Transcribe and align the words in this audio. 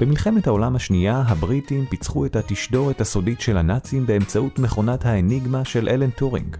במלחמת 0.00 0.46
העולם 0.46 0.76
השנייה 0.76 1.22
הבריטים 1.26 1.86
פיצחו 1.86 2.26
את 2.26 2.36
התשדורת 2.36 3.00
הסודית 3.00 3.40
של 3.40 3.56
הנאצים 3.56 4.06
באמצעות 4.06 4.58
מכונת 4.58 5.06
האניגמה 5.06 5.64
של 5.64 5.88
אלן 5.88 6.10
טורינג. 6.10 6.56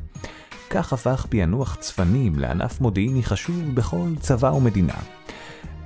כך 0.70 0.92
הפך 0.92 1.26
פענוח 1.30 1.76
צפנים 1.80 2.38
לענף 2.38 2.80
מודיעיני 2.80 3.22
חשוב 3.22 3.74
בכל 3.74 4.08
צבא 4.20 4.46
ומדינה. 4.46 4.94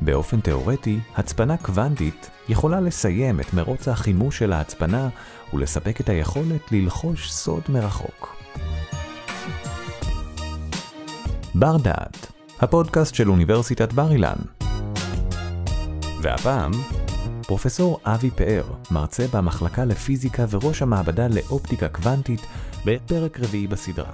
באופן 0.01 0.41
תאורטי, 0.41 0.99
הצפנה 1.17 1.57
קוונטית 1.57 2.30
יכולה 2.49 2.80
לסיים 2.80 3.40
את 3.40 3.54
מרוץ 3.54 3.88
החימוש 3.88 4.38
של 4.38 4.53
ההצפנה 4.53 5.08
ולספק 5.53 6.00
את 6.00 6.08
היכולת 6.08 6.72
ללחוש 6.72 7.32
סוד 7.32 7.62
מרחוק. 7.69 8.37
בר 11.54 11.76
דעת, 11.76 12.32
הפודקאסט 12.60 13.14
של 13.14 13.30
אוניברסיטת 13.30 13.92
בר 13.92 14.12
אילן. 14.12 14.37
והפעם, 16.23 16.73
פרופסור 17.52 18.00
אבי 18.05 18.30
פאר, 18.30 18.65
מרצה 18.91 19.27
במחלקה 19.34 19.84
לפיזיקה 19.84 20.45
וראש 20.51 20.83
המעבדה 20.83 21.29
לאופטיקה 21.29 21.88
קוונטית, 21.88 22.41
בפרק 22.87 23.41
רביעי 23.41 23.66
בסדרה. 23.66 24.12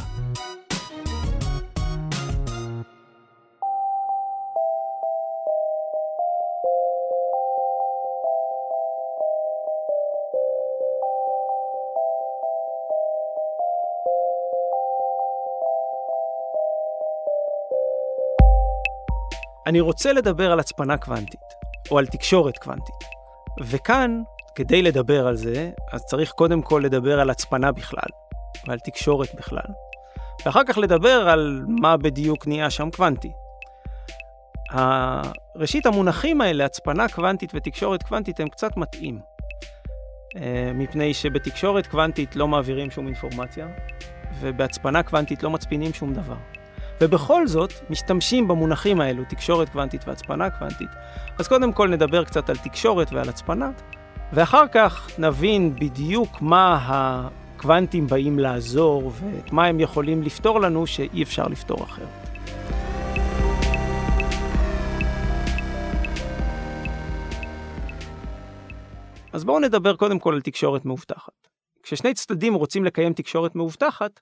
אני 19.67 19.81
רוצה 19.81 20.13
לדבר 20.13 20.53
על 20.53 20.61
הצפנה 20.61 20.99
קוונטית, 20.99 21.55
או 21.91 21.99
על 21.99 22.07
תקשורת 22.07 22.59
קוונטית. 22.59 23.18
וכאן, 23.61 24.23
כדי 24.55 24.83
לדבר 24.83 25.27
על 25.27 25.37
זה, 25.37 25.71
אז 25.93 26.05
צריך 26.05 26.31
קודם 26.31 26.63
כל 26.63 26.83
לדבר 26.85 27.21
על 27.21 27.31
הצפנה 27.31 27.73
בכלל, 27.73 28.09
ועל 28.67 28.79
תקשורת 28.79 29.35
בכלל. 29.35 29.73
ואחר 30.45 30.65
כך 30.65 30.79
לדבר 30.79 31.29
על 31.29 31.65
מה 31.69 31.97
בדיוק 31.97 32.47
נהיה 32.47 32.71
שם 32.71 32.91
קוונטי. 32.91 33.33
ראשית, 35.57 35.87
המונחים 35.87 36.41
האלה, 36.41 36.65
הצפנה 36.65 37.09
קוונטית 37.09 37.51
ותקשורת 37.55 38.03
קוונטית, 38.03 38.41
הם 38.41 38.49
קצת 38.49 38.77
מטעים. 38.77 39.21
אה, 40.37 40.71
מפני 40.75 41.15
שבתקשורת 41.15 41.87
קוונטית 41.87 42.37
לא 42.37 42.49
מעבירים 42.49 42.91
שום 42.91 43.07
אינפורמציה, 43.07 43.69
ובהצפנה 44.41 45.03
קוונטית 45.03 45.43
לא 45.43 45.51
מצפינים 45.51 45.93
שום 45.93 46.15
דבר. 46.15 46.37
ובכל 47.01 47.47
זאת, 47.47 47.73
משתמשים 47.91 48.49
במונחים 48.49 49.01
האלו, 49.01 49.23
תקשורת 49.29 49.69
קוונטית 49.69 50.09
והצפנה 50.09 50.51
קוונטית. 50.51 50.89
אז 51.39 51.49
קודם 51.49 51.73
כל 51.73 51.89
נדבר 51.89 52.25
קצת 52.25 52.51
על 52.51 52.57
תקשורת 52.57 53.13
ועל 53.13 53.29
הצפנה, 53.29 53.71
ואחר 54.33 54.65
כך 54.73 55.11
נבין 55.19 55.75
בדיוק 55.75 56.43
מה 56.43 56.79
הקוונטים 56.89 58.07
באים 58.07 58.39
לעזור, 58.39 59.13
ואת 59.21 59.53
מה 59.53 59.67
הם 59.67 59.81
יכולים 59.81 60.23
לפתור 60.23 60.61
לנו 60.61 60.87
שאי 60.87 61.23
אפשר 61.23 61.49
לפתור 61.49 61.85
אחרת. 61.85 62.29
אז 69.33 69.45
בואו 69.45 69.59
נדבר 69.61 69.97
קודם 69.97 70.19
כל 70.19 70.35
על 70.35 70.41
תקשורת 70.41 70.85
מאובטחת. 70.85 71.49
כששני 71.83 72.15
צדדים 72.15 72.55
רוצים 72.55 72.85
לקיים 72.85 73.13
תקשורת 73.13 73.55
מאובטחת, 73.55 74.21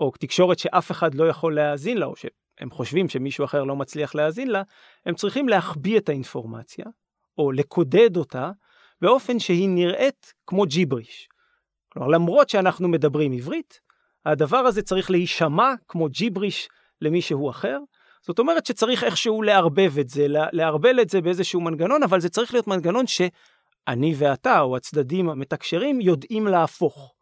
או 0.00 0.12
תקשורת 0.18 0.58
שאף 0.58 0.90
אחד 0.90 1.14
לא 1.14 1.28
יכול 1.28 1.54
להאזין 1.54 1.98
לה, 1.98 2.06
או 2.06 2.16
שהם 2.16 2.70
חושבים 2.70 3.08
שמישהו 3.08 3.44
אחר 3.44 3.64
לא 3.64 3.76
מצליח 3.76 4.14
להאזין 4.14 4.48
לה, 4.50 4.62
הם 5.06 5.14
צריכים 5.14 5.48
להחביא 5.48 5.98
את 5.98 6.08
האינפורמציה, 6.08 6.84
או 7.38 7.52
לקודד 7.52 8.16
אותה, 8.16 8.50
באופן 9.00 9.38
שהיא 9.38 9.68
נראית 9.68 10.32
כמו 10.46 10.66
ג'יבריש. 10.66 11.28
כלומר, 11.88 12.08
למרות 12.08 12.48
שאנחנו 12.48 12.88
מדברים 12.88 13.32
עברית, 13.32 13.80
הדבר 14.26 14.56
הזה 14.56 14.82
צריך 14.82 15.10
להישמע 15.10 15.72
כמו 15.88 16.08
ג'יבריש 16.08 16.68
למישהו 17.00 17.50
אחר. 17.50 17.78
זאת 18.22 18.38
אומרת 18.38 18.66
שצריך 18.66 19.04
איכשהו 19.04 19.42
לערבב 19.42 19.98
את 20.00 20.08
זה, 20.08 20.26
לערבל 20.28 21.00
את 21.00 21.10
זה 21.10 21.20
באיזשהו 21.20 21.60
מנגנון, 21.60 22.02
אבל 22.02 22.20
זה 22.20 22.28
צריך 22.28 22.54
להיות 22.54 22.66
מנגנון 22.66 23.06
שאני 23.06 24.14
ואתה, 24.16 24.60
או 24.60 24.76
הצדדים 24.76 25.30
המתקשרים, 25.30 26.00
יודעים 26.00 26.46
להפוך. 26.46 27.14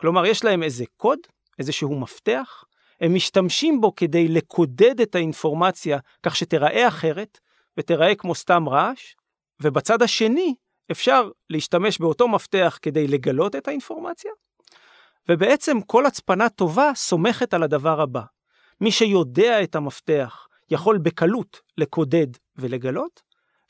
כלומר, 0.00 0.26
יש 0.26 0.44
להם 0.44 0.62
איזה 0.62 0.84
קוד, 0.96 1.18
איזשהו 1.58 2.00
מפתח, 2.00 2.64
הם 3.00 3.14
משתמשים 3.14 3.80
בו 3.80 3.94
כדי 3.94 4.28
לקודד 4.28 5.00
את 5.00 5.14
האינפורמציה 5.14 5.98
כך 6.22 6.36
שתיראה 6.36 6.88
אחרת, 6.88 7.40
ותיראה 7.76 8.14
כמו 8.14 8.34
סתם 8.34 8.68
רעש, 8.68 9.14
ובצד 9.62 10.02
השני 10.02 10.54
אפשר 10.90 11.30
להשתמש 11.50 11.98
באותו 11.98 12.28
מפתח 12.28 12.78
כדי 12.82 13.06
לגלות 13.06 13.56
את 13.56 13.68
האינפורמציה, 13.68 14.30
ובעצם 15.28 15.80
כל 15.80 16.06
הצפנה 16.06 16.48
טובה 16.48 16.90
סומכת 16.94 17.54
על 17.54 17.62
הדבר 17.62 18.00
הבא. 18.00 18.22
מי 18.80 18.90
שיודע 18.90 19.62
את 19.62 19.74
המפתח 19.74 20.46
יכול 20.70 20.98
בקלות 20.98 21.60
לקודד 21.78 22.26
ולגלות, 22.56 23.22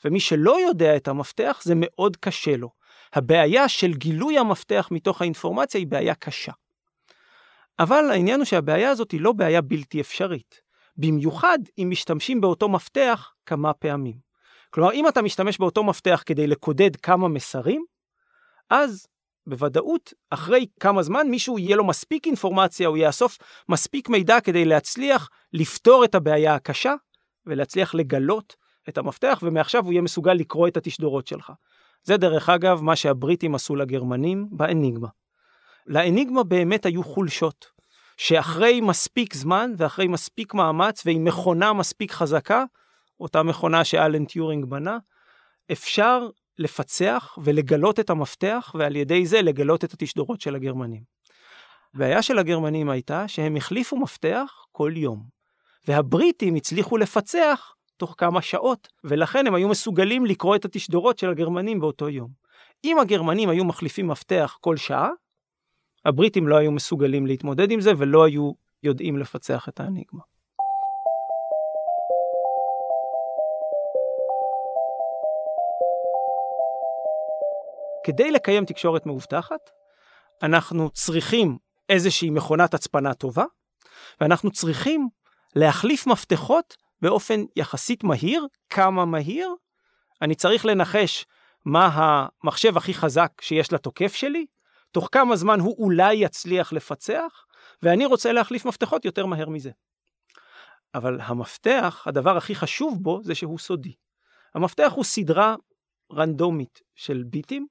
ומי 0.05 0.19
שלא 0.19 0.61
יודע 0.67 0.95
את 0.95 1.07
המפתח 1.07 1.61
זה 1.63 1.73
מאוד 1.77 2.17
קשה 2.17 2.57
לו. 2.57 2.69
הבעיה 3.13 3.69
של 3.69 3.93
גילוי 3.93 4.37
המפתח 4.37 4.87
מתוך 4.91 5.21
האינפורמציה 5.21 5.79
היא 5.79 5.87
בעיה 5.87 6.15
קשה. 6.15 6.51
אבל 7.79 8.09
העניין 8.11 8.39
הוא 8.39 8.45
שהבעיה 8.45 8.89
הזאת 8.89 9.11
היא 9.11 9.21
לא 9.21 9.31
בעיה 9.31 9.61
בלתי 9.61 10.01
אפשרית. 10.01 10.61
במיוחד 10.97 11.59
אם 11.77 11.87
משתמשים 11.89 12.41
באותו 12.41 12.69
מפתח 12.69 13.33
כמה 13.45 13.73
פעמים. 13.73 14.15
כלומר, 14.69 14.93
אם 14.93 15.07
אתה 15.07 15.21
משתמש 15.21 15.57
באותו 15.57 15.83
מפתח 15.83 16.23
כדי 16.25 16.47
לקודד 16.47 16.95
כמה 16.95 17.27
מסרים, 17.27 17.85
אז 18.69 19.07
בוודאות, 19.47 20.13
אחרי 20.29 20.65
כמה 20.79 21.03
זמן 21.03 21.27
מישהו 21.29 21.59
יהיה 21.59 21.75
לו 21.75 21.83
מספיק 21.83 22.27
אינפורמציה, 22.27 22.87
הוא 22.87 22.97
יאסוף 22.97 23.37
מספיק 23.69 24.09
מידע 24.09 24.41
כדי 24.41 24.65
להצליח 24.65 25.29
לפתור 25.53 26.05
את 26.05 26.15
הבעיה 26.15 26.55
הקשה, 26.55 26.93
ולהצליח 27.45 27.95
לגלות 27.95 28.55
את 28.89 28.97
המפתח, 28.97 29.39
ומעכשיו 29.43 29.83
הוא 29.83 29.91
יהיה 29.91 30.01
מסוגל 30.01 30.33
לקרוא 30.33 30.67
את 30.67 30.77
התשדורות 30.77 31.27
שלך. 31.27 31.51
זה 32.03 32.17
דרך 32.17 32.49
אגב 32.49 32.81
מה 32.81 32.95
שהבריטים 32.95 33.55
עשו 33.55 33.75
לגרמנים 33.75 34.47
באניגמה. 34.51 35.07
לאניגמה 35.87 36.43
באמת 36.43 36.85
היו 36.85 37.03
חולשות, 37.03 37.65
שאחרי 38.17 38.81
מספיק 38.81 39.33
זמן 39.33 39.71
ואחרי 39.77 40.07
מספיק 40.07 40.53
מאמץ 40.53 41.03
ועם 41.05 41.23
מכונה 41.23 41.73
מספיק 41.73 42.11
חזקה, 42.11 42.63
אותה 43.19 43.43
מכונה 43.43 43.83
שאלן 43.83 44.25
טיורינג 44.25 44.65
בנה, 44.65 44.97
אפשר 45.71 46.27
לפצח 46.59 47.37
ולגלות 47.43 47.99
את 47.99 48.09
המפתח 48.09 48.75
ועל 48.79 48.95
ידי 48.95 49.25
זה 49.25 49.41
לגלות 49.41 49.83
את 49.83 49.93
התשדורות 49.93 50.41
של 50.41 50.55
הגרמנים. 50.55 51.01
הבעיה 51.95 52.21
של 52.21 52.39
הגרמנים 52.39 52.89
הייתה 52.89 53.27
שהם 53.27 53.55
החליפו 53.55 53.97
מפתח 53.97 54.65
כל 54.71 54.91
יום, 54.95 55.23
והבריטים 55.87 56.55
הצליחו 56.55 56.97
לפצח 56.97 57.73
תוך 57.97 58.15
כמה 58.17 58.41
שעות, 58.41 58.87
ולכן 59.03 59.47
הם 59.47 59.55
היו 59.55 59.69
מסוגלים 59.69 60.25
לקרוא 60.25 60.55
את 60.55 60.65
התשדורות 60.65 61.19
של 61.19 61.29
הגרמנים 61.29 61.79
באותו 61.79 62.09
יום. 62.09 62.29
אם 62.83 62.99
הגרמנים 62.99 63.49
היו 63.49 63.65
מחליפים 63.65 64.07
מפתח 64.07 64.57
כל 64.61 64.77
שעה, 64.77 65.09
הבריטים 66.05 66.47
לא 66.47 66.55
היו 66.57 66.71
מסוגלים 66.71 67.27
להתמודד 67.27 67.71
עם 67.71 67.81
זה 67.81 67.91
ולא 67.97 68.23
היו 68.23 68.51
יודעים 68.83 69.17
לפצח 69.17 69.69
את 69.69 69.79
האניגמה. 69.79 70.21
כדי 78.05 78.31
לקיים 78.31 78.65
תקשורת 78.65 79.05
מאובטחת, 79.05 79.69
אנחנו 80.43 80.89
צריכים 80.89 81.57
איזושהי 81.89 82.29
מכונת 82.29 82.73
הצפנה 82.73 83.13
טובה, 83.13 83.45
ואנחנו 84.21 84.51
צריכים 84.51 85.09
להחליף 85.55 86.07
מפתחות 86.07 86.77
באופן 87.01 87.43
יחסית 87.55 88.03
מהיר. 88.03 88.47
כמה 88.69 89.05
מהיר? 89.05 89.55
אני 90.21 90.35
צריך 90.35 90.65
לנחש 90.65 91.25
מה 91.65 91.89
המחשב 91.93 92.77
הכי 92.77 92.93
חזק 92.93 93.31
שיש 93.41 93.73
לתוקף 93.73 94.13
שלי, 94.13 94.45
תוך 94.93 95.09
כמה 95.11 95.35
זמן 95.35 95.59
הוא 95.59 95.75
אולי 95.77 96.13
יצליח 96.13 96.73
לפצח, 96.73 97.45
ואני 97.83 98.05
רוצה 98.05 98.31
להחליף 98.31 98.65
מפתחות 98.65 99.05
יותר 99.05 99.25
מהר 99.25 99.49
מזה. 99.49 99.71
אבל 100.95 101.21
המפתח, 101.21 102.03
הדבר 102.05 102.37
הכי 102.37 102.55
חשוב 102.55 103.03
בו 103.03 103.19
זה 103.23 103.35
שהוא 103.35 103.59
סודי. 103.59 103.93
המפתח 104.55 104.91
הוא 104.95 105.03
סדרה 105.03 105.55
רנדומית 106.11 106.81
של 106.95 107.23
ביטים, 107.27 107.67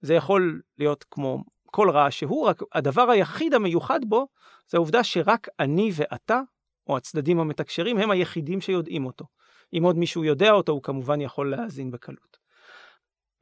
זה 0.00 0.14
יכול 0.14 0.60
להיות 0.78 1.04
כמו 1.10 1.44
כל 1.66 1.90
רעש 1.90 2.18
שהוא, 2.18 2.46
רק 2.46 2.62
הדבר 2.72 3.10
היחיד 3.10 3.54
המיוחד 3.54 4.00
בו 4.04 4.26
זה 4.68 4.78
העובדה 4.78 5.04
שרק 5.04 5.48
אני 5.60 5.90
ואתה, 5.94 6.40
או 6.86 6.96
הצדדים 6.96 7.40
המתקשרים, 7.40 7.98
הם 7.98 8.10
היחידים 8.10 8.60
שיודעים 8.60 9.06
אותו. 9.06 9.24
אם 9.72 9.82
עוד 9.84 9.96
מישהו 9.96 10.24
יודע 10.24 10.50
אותו, 10.50 10.72
הוא 10.72 10.82
כמובן 10.82 11.20
יכול 11.20 11.50
להאזין 11.50 11.90
בקלות. 11.90 12.36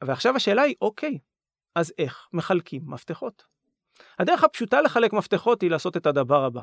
ועכשיו 0.03 0.35
השאלה 0.35 0.61
היא, 0.61 0.75
אוקיי, 0.81 1.17
אז 1.75 1.93
איך 1.97 2.27
מחלקים 2.33 2.81
מפתחות? 2.85 3.43
הדרך 4.19 4.43
הפשוטה 4.43 4.81
לחלק 4.81 5.13
מפתחות 5.13 5.61
היא 5.61 5.71
לעשות 5.71 5.97
את 5.97 6.05
הדבר 6.05 6.43
הבא. 6.43 6.61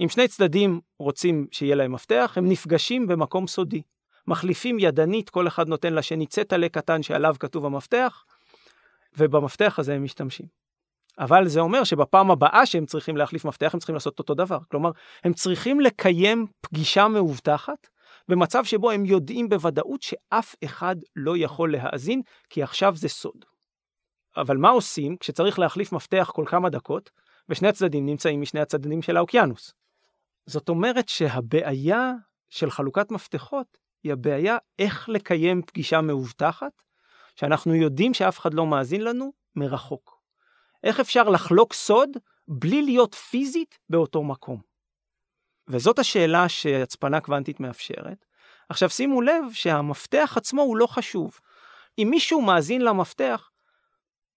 אם 0.00 0.08
שני 0.08 0.28
צדדים 0.28 0.80
רוצים 0.98 1.46
שיהיה 1.52 1.74
להם 1.74 1.92
מפתח, 1.92 2.32
הם 2.36 2.48
נפגשים 2.48 3.06
במקום 3.06 3.46
סודי. 3.46 3.82
מחליפים 4.26 4.78
ידנית, 4.78 5.30
כל 5.30 5.48
אחד 5.48 5.68
נותן 5.68 5.94
לשני 5.94 6.26
צטלה 6.26 6.68
קטן 6.68 7.02
שעליו 7.02 7.34
כתוב 7.40 7.66
המפתח, 7.66 8.24
ובמפתח 9.18 9.78
הזה 9.78 9.94
הם 9.94 10.04
משתמשים. 10.04 10.46
אבל 11.18 11.48
זה 11.48 11.60
אומר 11.60 11.84
שבפעם 11.84 12.30
הבאה 12.30 12.66
שהם 12.66 12.86
צריכים 12.86 13.16
להחליף 13.16 13.44
מפתח, 13.44 13.70
הם 13.74 13.80
צריכים 13.80 13.94
לעשות 13.94 14.18
אותו 14.18 14.34
דבר. 14.34 14.58
כלומר, 14.70 14.90
הם 15.24 15.32
צריכים 15.32 15.80
לקיים 15.80 16.46
פגישה 16.60 17.08
מאובטחת, 17.08 17.88
במצב 18.28 18.64
שבו 18.64 18.90
הם 18.90 19.04
יודעים 19.04 19.48
בוודאות 19.48 20.02
שאף 20.02 20.54
אחד 20.64 20.96
לא 21.16 21.36
יכול 21.36 21.72
להאזין, 21.72 22.22
כי 22.50 22.62
עכשיו 22.62 22.96
זה 22.96 23.08
סוד. 23.08 23.44
אבל 24.40 24.56
מה 24.56 24.70
עושים 24.70 25.16
כשצריך 25.16 25.58
להחליף 25.58 25.92
מפתח 25.92 26.30
כל 26.34 26.44
כמה 26.46 26.70
דקות, 26.70 27.10
ושני 27.48 27.68
הצדדים 27.68 28.06
נמצאים 28.06 28.40
משני 28.40 28.60
הצדדים 28.60 29.02
של 29.02 29.16
האוקיינוס? 29.16 29.74
זאת 30.46 30.68
אומרת 30.68 31.08
שהבעיה 31.08 32.12
של 32.50 32.70
חלוקת 32.70 33.10
מפתחות 33.10 33.78
היא 34.02 34.12
הבעיה 34.12 34.56
איך 34.78 35.08
לקיים 35.08 35.62
פגישה 35.62 36.00
מאובטחת, 36.00 36.82
שאנחנו 37.36 37.74
יודעים 37.74 38.14
שאף 38.14 38.38
אחד 38.38 38.54
לא 38.54 38.66
מאזין 38.66 39.04
לנו, 39.04 39.32
מרחוק. 39.56 40.18
איך 40.84 41.00
אפשר 41.00 41.28
לחלוק 41.28 41.72
סוד 41.72 42.10
בלי 42.48 42.82
להיות 42.82 43.14
פיזית 43.14 43.78
באותו 43.90 44.24
מקום? 44.24 44.60
וזאת 45.68 45.98
השאלה 45.98 46.48
שהצפנה 46.48 47.20
קוונטית 47.20 47.60
מאפשרת. 47.60 48.24
עכשיו 48.68 48.90
שימו 48.90 49.22
לב 49.22 49.44
שהמפתח 49.52 50.34
עצמו 50.36 50.62
הוא 50.62 50.76
לא 50.76 50.86
חשוב. 50.86 51.38
אם 51.98 52.08
מישהו 52.10 52.42
מאזין 52.42 52.82
למפתח, 52.82 53.50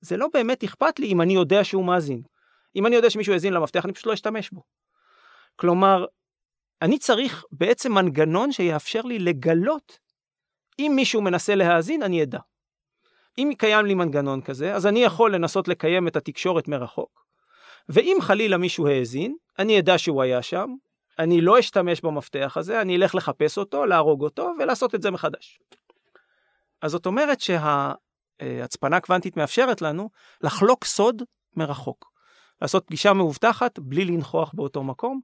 זה 0.01 0.18
לא 0.18 0.27
באמת 0.33 0.63
אכפת 0.63 1.00
לי 1.00 1.07
אם 1.07 1.21
אני 1.21 1.33
יודע 1.33 1.63
שהוא 1.63 1.86
מאזין. 1.86 2.21
אם 2.75 2.86
אני 2.86 2.95
יודע 2.95 3.09
שמישהו 3.09 3.33
האזין 3.33 3.53
למפתח, 3.53 3.86
אני 3.86 3.94
פשוט 3.94 4.06
לא 4.06 4.13
אשתמש 4.13 4.50
בו. 4.50 4.63
כלומר, 5.56 6.06
אני 6.81 7.00
צריך 7.00 7.45
בעצם 7.51 7.94
מנגנון 7.94 8.51
שיאפשר 8.51 9.01
לי 9.01 9.19
לגלות 9.19 10.00
אם 10.80 10.92
מישהו 10.95 11.21
מנסה 11.21 11.56
להאזין, 11.56 12.03
אני 12.03 12.24
אדע. 12.24 12.39
אם 13.38 13.51
קיים 13.57 13.86
לי 13.86 13.94
מנגנון 13.94 14.42
כזה, 14.42 14.75
אז 14.75 14.88
אני 14.88 15.03
יכול 15.03 15.36
לנסות 15.36 15.68
לקיים 15.68 16.07
את 16.07 16.15
התקשורת 16.15 16.68
מרחוק. 16.68 17.25
ואם 17.89 18.18
חלילה 18.21 18.57
מישהו 18.57 18.88
האזין, 18.88 19.36
אני 19.59 19.80
אדע 19.80 19.97
שהוא 19.97 20.21
היה 20.21 20.42
שם, 20.42 20.75
אני 21.19 21.42
לא 21.42 21.59
אשתמש 21.59 22.01
במפתח 22.01 22.54
הזה, 22.57 22.81
אני 22.81 22.95
אלך 22.95 23.15
לחפש 23.15 23.57
אותו, 23.57 23.86
להרוג 23.86 24.24
אותו 24.24 24.51
ולעשות 24.59 24.95
את 24.95 25.01
זה 25.01 25.12
מחדש. 25.12 25.59
אז 26.81 26.92
זאת 26.92 27.06
אומרת 27.06 27.42
שההצפנה 28.42 29.00
קוונטית 29.00 29.38
מאפשרת 29.38 29.82
לנו 29.82 30.10
לחלוק 30.42 30.86
סוד 30.86 31.24
מרחוק. 31.56 32.12
לעשות 32.62 32.84
פגישה 32.88 33.14
מאובטחת 33.14 33.80
בלי 33.80 34.06
לנכוח 34.06 34.52
באותו 34.54 34.84
מקום, 34.84 35.20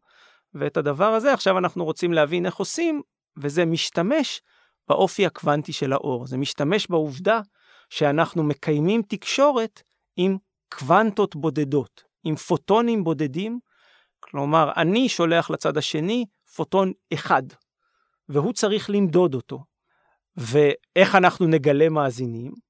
ואת 0.53 0.77
הדבר 0.77 1.13
הזה 1.13 1.33
עכשיו 1.33 1.57
אנחנו 1.57 1.85
רוצים 1.85 2.13
להבין 2.13 2.45
איך 2.45 2.55
עושים, 2.55 3.01
וזה 3.37 3.65
משתמש 3.65 4.41
באופי 4.87 5.25
הקוונטי 5.25 5.73
של 5.73 5.93
האור. 5.93 6.27
זה 6.27 6.37
משתמש 6.37 6.87
בעובדה 6.89 7.41
שאנחנו 7.89 8.43
מקיימים 8.43 9.01
תקשורת 9.01 9.81
עם 10.15 10.37
קוונטות 10.73 11.35
בודדות, 11.35 12.03
עם 12.23 12.35
פוטונים 12.35 13.03
בודדים, 13.03 13.59
כלומר, 14.19 14.71
אני 14.77 15.09
שולח 15.09 15.49
לצד 15.49 15.77
השני 15.77 16.25
פוטון 16.55 16.91
אחד, 17.13 17.43
והוא 18.29 18.53
צריך 18.53 18.89
למדוד 18.89 19.35
אותו. 19.35 19.63
ואיך 20.37 21.15
אנחנו 21.15 21.47
נגלה 21.47 21.89
מאזינים? 21.89 22.66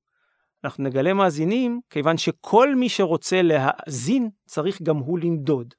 אנחנו 0.63 0.83
נגלה 0.83 1.13
מאזינים 1.13 1.80
כיוון 1.89 2.18
שכל 2.18 2.75
מי 2.75 2.89
שרוצה 2.89 3.42
להאזין 3.42 4.30
צריך 4.45 4.81
גם 4.81 4.98
הוא 4.98 5.19
למדוד. 5.19 5.74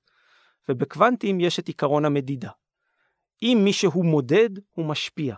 ובקוונטים 0.68 1.40
יש 1.40 1.58
את 1.58 1.68
עיקרון 1.68 2.04
המדידה. 2.04 2.50
אם 3.42 3.60
מישהו 3.64 4.02
מודד, 4.02 4.50
הוא 4.70 4.86
משפיע. 4.86 5.34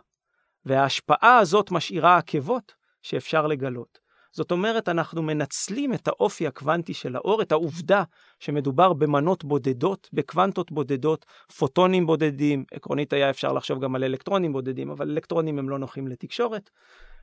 וההשפעה 0.65 1.39
הזאת 1.39 1.71
משאירה 1.71 2.17
עקבות 2.17 2.75
שאפשר 3.03 3.47
לגלות. 3.47 3.99
זאת 4.33 4.51
אומרת, 4.51 4.89
אנחנו 4.89 5.23
מנצלים 5.23 5.95
את 5.95 6.09
האופי 6.09 6.47
הקוונטי 6.47 6.95
של 6.95 7.17
האור, 7.17 7.43
את 7.43 7.53
העובדה 7.53 8.03
שמדובר 8.41 8.93
במנות 8.93 9.45
בודדות, 9.45 10.09
בקוונטות 10.13 10.73
בודדות, 10.73 11.27
פוטונים 11.59 12.07
בודדים, 12.07 12.65
עקרונית 12.73 13.13
היה 13.13 13.31
אפשר 13.31 13.53
לחשוב 13.53 13.85
גם 13.85 13.95
על 13.95 14.05
אלקטרונים 14.05 14.53
בודדים, 14.53 14.91
אבל 14.91 15.11
אלקטרונים 15.11 15.59
הם 15.59 15.69
לא 15.69 15.79
נוחים 15.79 16.09
לתקשורת. 16.09 16.71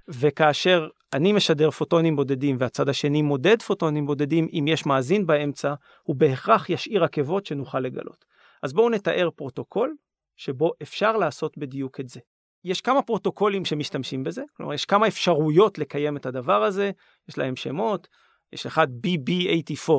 וכאשר 0.09 0.87
אני 1.13 1.33
משדר 1.33 1.71
פוטונים 1.71 2.15
בודדים 2.15 2.55
והצד 2.59 2.89
השני 2.89 3.21
מודד 3.21 3.61
פוטונים 3.61 4.05
בודדים, 4.05 4.47
אם 4.53 4.65
יש 4.67 4.85
מאזין 4.85 5.27
באמצע, 5.27 5.73
הוא 6.03 6.15
בהכרח 6.15 6.69
ישאיר 6.69 7.03
עקבות 7.03 7.45
שנוכל 7.45 7.79
לגלות. 7.79 8.25
אז 8.63 8.73
בואו 8.73 8.89
נתאר 8.89 9.29
פרוטוקול 9.35 9.95
שבו 10.35 10.71
אפשר 10.81 11.17
לעשות 11.17 11.57
בדיוק 11.57 11.99
את 11.99 12.09
זה. 12.09 12.19
יש 12.63 12.81
כמה 12.81 13.01
פרוטוקולים 13.01 13.65
שמשתמשים 13.65 14.23
בזה, 14.23 14.43
כלומר 14.57 14.73
יש 14.73 14.85
כמה 14.85 15.07
אפשרויות 15.07 15.77
לקיים 15.77 16.17
את 16.17 16.25
הדבר 16.25 16.63
הזה, 16.63 16.91
יש 17.29 17.37
להם 17.37 17.55
שמות, 17.55 18.07
יש 18.53 18.65
אחד 18.65 18.87
BB84, 18.87 19.91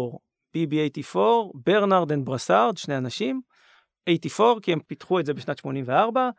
BB84, 0.57 1.19
Bennett 1.55 2.13
and 2.13 2.25
Brassard, 2.25 2.77
שני 2.77 2.97
אנשים, 2.97 3.41
84 4.09 4.61
כי 4.61 4.73
הם 4.73 4.81
פיתחו 4.81 5.21
את 5.21 5.27
זה 5.27 5.35
בשנת 5.35 5.59
84, 5.59 6.31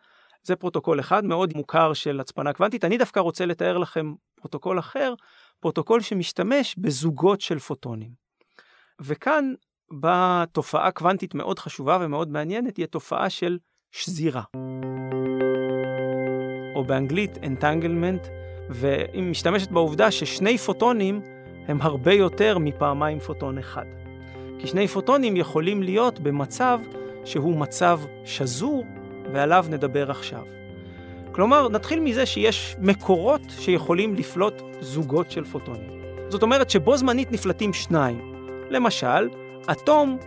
זה 0.50 0.56
פרוטוקול 0.56 1.00
אחד 1.00 1.26
מאוד 1.26 1.54
מוכר 1.56 1.94
של 1.94 2.20
הצפנה 2.20 2.54
קוונטית. 2.54 2.86
אני 2.86 2.98
דווקא 2.98 3.20
רוצה 3.20 3.46
לתאר 3.46 3.78
לכם 3.78 4.14
פרוטוקול 4.36 4.80
אחר, 4.80 5.14
פרוטוקול 5.60 6.02
שמשתמש 6.02 6.76
בזוגות 6.78 7.42
של 7.42 7.60
פוטונים. 7.60 8.12
וכאן 9.02 9.54
באה 9.92 10.44
תופעה 10.52 10.92
קוונטית 10.92 11.36
מאוד 11.36 11.60
חשובה 11.60 11.98
ומאוד 12.02 12.32
מעניינת, 12.32 12.78
היא 12.78 12.84
התופעה 12.84 13.30
של 13.30 13.58
שזירה. 13.92 14.42
או 16.76 16.84
באנגלית 16.84 17.38
entanglement, 17.38 18.28
והיא 18.70 19.24
משתמשת 19.24 19.72
בעובדה 19.72 20.12
ששני 20.12 20.58
פוטונים 20.58 21.22
הם 21.68 21.82
הרבה 21.82 22.14
יותר 22.14 22.58
מפעמיים 22.58 23.20
פוטון 23.20 23.58
אחד. 23.58 23.86
כי 24.60 24.68
שני 24.68 24.88
פוטונים 24.88 25.38
יכולים 25.38 25.84
להיות 25.84 26.20
במצב 26.20 26.80
שהוא 27.26 27.58
מצב 27.58 28.00
שזור, 28.26 28.86
ועליו 29.34 29.66
נדבר 29.70 30.12
עכשיו. 30.12 30.42
כלומר, 31.32 31.70
נתחיל 31.70 32.00
מזה 32.00 32.26
שיש 32.26 32.76
מקורות 32.80 33.42
שיכולים 33.50 34.16
לפלוט 34.16 34.62
זוגות 34.82 35.32
של 35.32 35.44
פוטונים. 35.46 35.90
זאת 36.30 36.44
אומרת 36.44 36.70
שבו 36.70 36.98
זמנית 36.98 37.32
נפלטים 37.32 37.74
שניים. 37.74 38.36
למשל, 38.70 39.30
אטום 39.72 40.18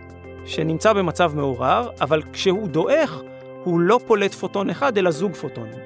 שנמצא 0.45 0.93
במצב 0.93 1.31
מעורר, 1.35 1.89
אבל 2.01 2.21
כשהוא 2.33 2.67
דועך, 2.67 3.21
הוא 3.63 3.79
לא 3.79 3.99
פולט 4.07 4.33
פוטון 4.33 4.69
אחד, 4.69 4.97
אלא 4.97 5.11
זוג 5.11 5.33
פוטונים. 5.33 5.79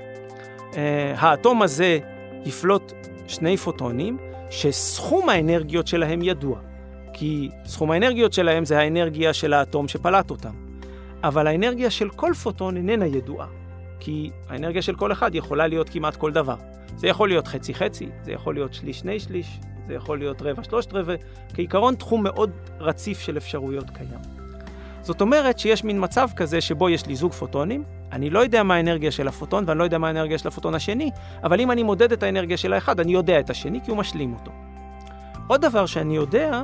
אה, 0.75 1.13
האטום 1.17 1.61
הזה 1.61 1.99
יפלוט 2.45 2.93
שני 3.27 3.57
פוטונים, 3.57 4.17
שסכום 4.49 5.29
האנרגיות 5.29 5.87
שלהם 5.87 6.21
ידוע. 6.21 6.59
כי 7.13 7.49
סכום 7.65 7.91
האנרגיות 7.91 8.33
שלהם 8.33 8.65
זה 8.65 8.79
האנרגיה 8.79 9.33
של 9.33 9.53
האטום 9.53 9.87
שפלט 9.87 10.31
אותם. 10.31 10.66
אבל 11.23 11.47
האנרגיה 11.47 11.89
של 11.89 12.09
כל 12.09 12.33
פוטון 12.43 12.77
איננה 12.77 13.05
ידועה. 13.05 13.47
כי 13.99 14.31
האנרגיה 14.49 14.81
של 14.81 14.95
כל 14.95 15.11
אחד 15.11 15.35
יכולה 15.35 15.67
להיות 15.67 15.89
כמעט 15.89 16.15
כל 16.15 16.31
דבר. 16.31 16.55
זה 16.95 17.07
יכול 17.07 17.29
להיות 17.29 17.47
חצי-חצי, 17.47 18.09
זה 18.23 18.31
יכול 18.31 18.53
להיות 18.53 18.73
שליש-שני-שליש, 18.73 19.59
זה 19.87 19.93
יכול 19.93 20.19
להיות 20.19 20.41
רבע-שלושת 20.41 20.93
רבע. 20.93 21.13
כעיקרון 21.53 21.95
תחום 21.95 22.23
מאוד 22.23 22.51
רציף 22.79 23.19
של 23.19 23.37
אפשרויות 23.37 23.89
קיים. 23.89 24.19
זאת 25.01 25.21
אומרת 25.21 25.59
שיש 25.59 25.83
מין 25.83 26.03
מצב 26.03 26.29
כזה 26.35 26.61
שבו 26.61 26.89
יש 26.89 27.05
לי 27.05 27.15
זוג 27.15 27.31
פוטונים, 27.31 27.83
אני 28.11 28.29
לא 28.29 28.39
יודע 28.39 28.63
מה 28.63 28.75
האנרגיה 28.75 29.11
של 29.11 29.27
הפוטון 29.27 29.63
ואני 29.67 29.79
לא 29.79 29.83
יודע 29.83 29.97
מה 29.97 30.07
האנרגיה 30.07 30.37
של 30.37 30.47
הפוטון 30.47 30.75
השני, 30.75 31.11
אבל 31.43 31.61
אם 31.61 31.71
אני 31.71 31.83
מודד 31.83 32.11
את 32.11 32.23
האנרגיה 32.23 32.57
של 32.57 32.73
האחד, 32.73 32.99
אני 32.99 33.13
יודע 33.13 33.39
את 33.39 33.49
השני 33.49 33.79
כי 33.85 33.91
הוא 33.91 33.97
משלים 33.97 34.33
אותו. 34.33 34.51
עוד 35.47 35.61
דבר 35.61 35.85
שאני 35.85 36.15
יודע, 36.15 36.61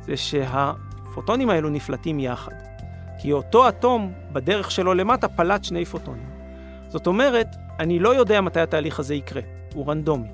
זה 0.00 0.16
שהפוטונים 0.16 1.50
האלו 1.50 1.70
נפלטים 1.70 2.20
יחד. 2.20 2.52
כי 3.22 3.32
אותו 3.32 3.68
אטום, 3.68 4.12
בדרך 4.32 4.70
שלו 4.70 4.94
למטה, 4.94 5.28
פלט 5.28 5.64
שני 5.64 5.84
פוטונים. 5.84 6.30
זאת 6.88 7.06
אומרת, 7.06 7.46
אני 7.78 7.98
לא 7.98 8.14
יודע 8.14 8.40
מתי 8.40 8.60
התהליך 8.60 9.00
הזה 9.00 9.14
יקרה, 9.14 9.42
הוא 9.74 9.88
רנדומי. 9.88 10.28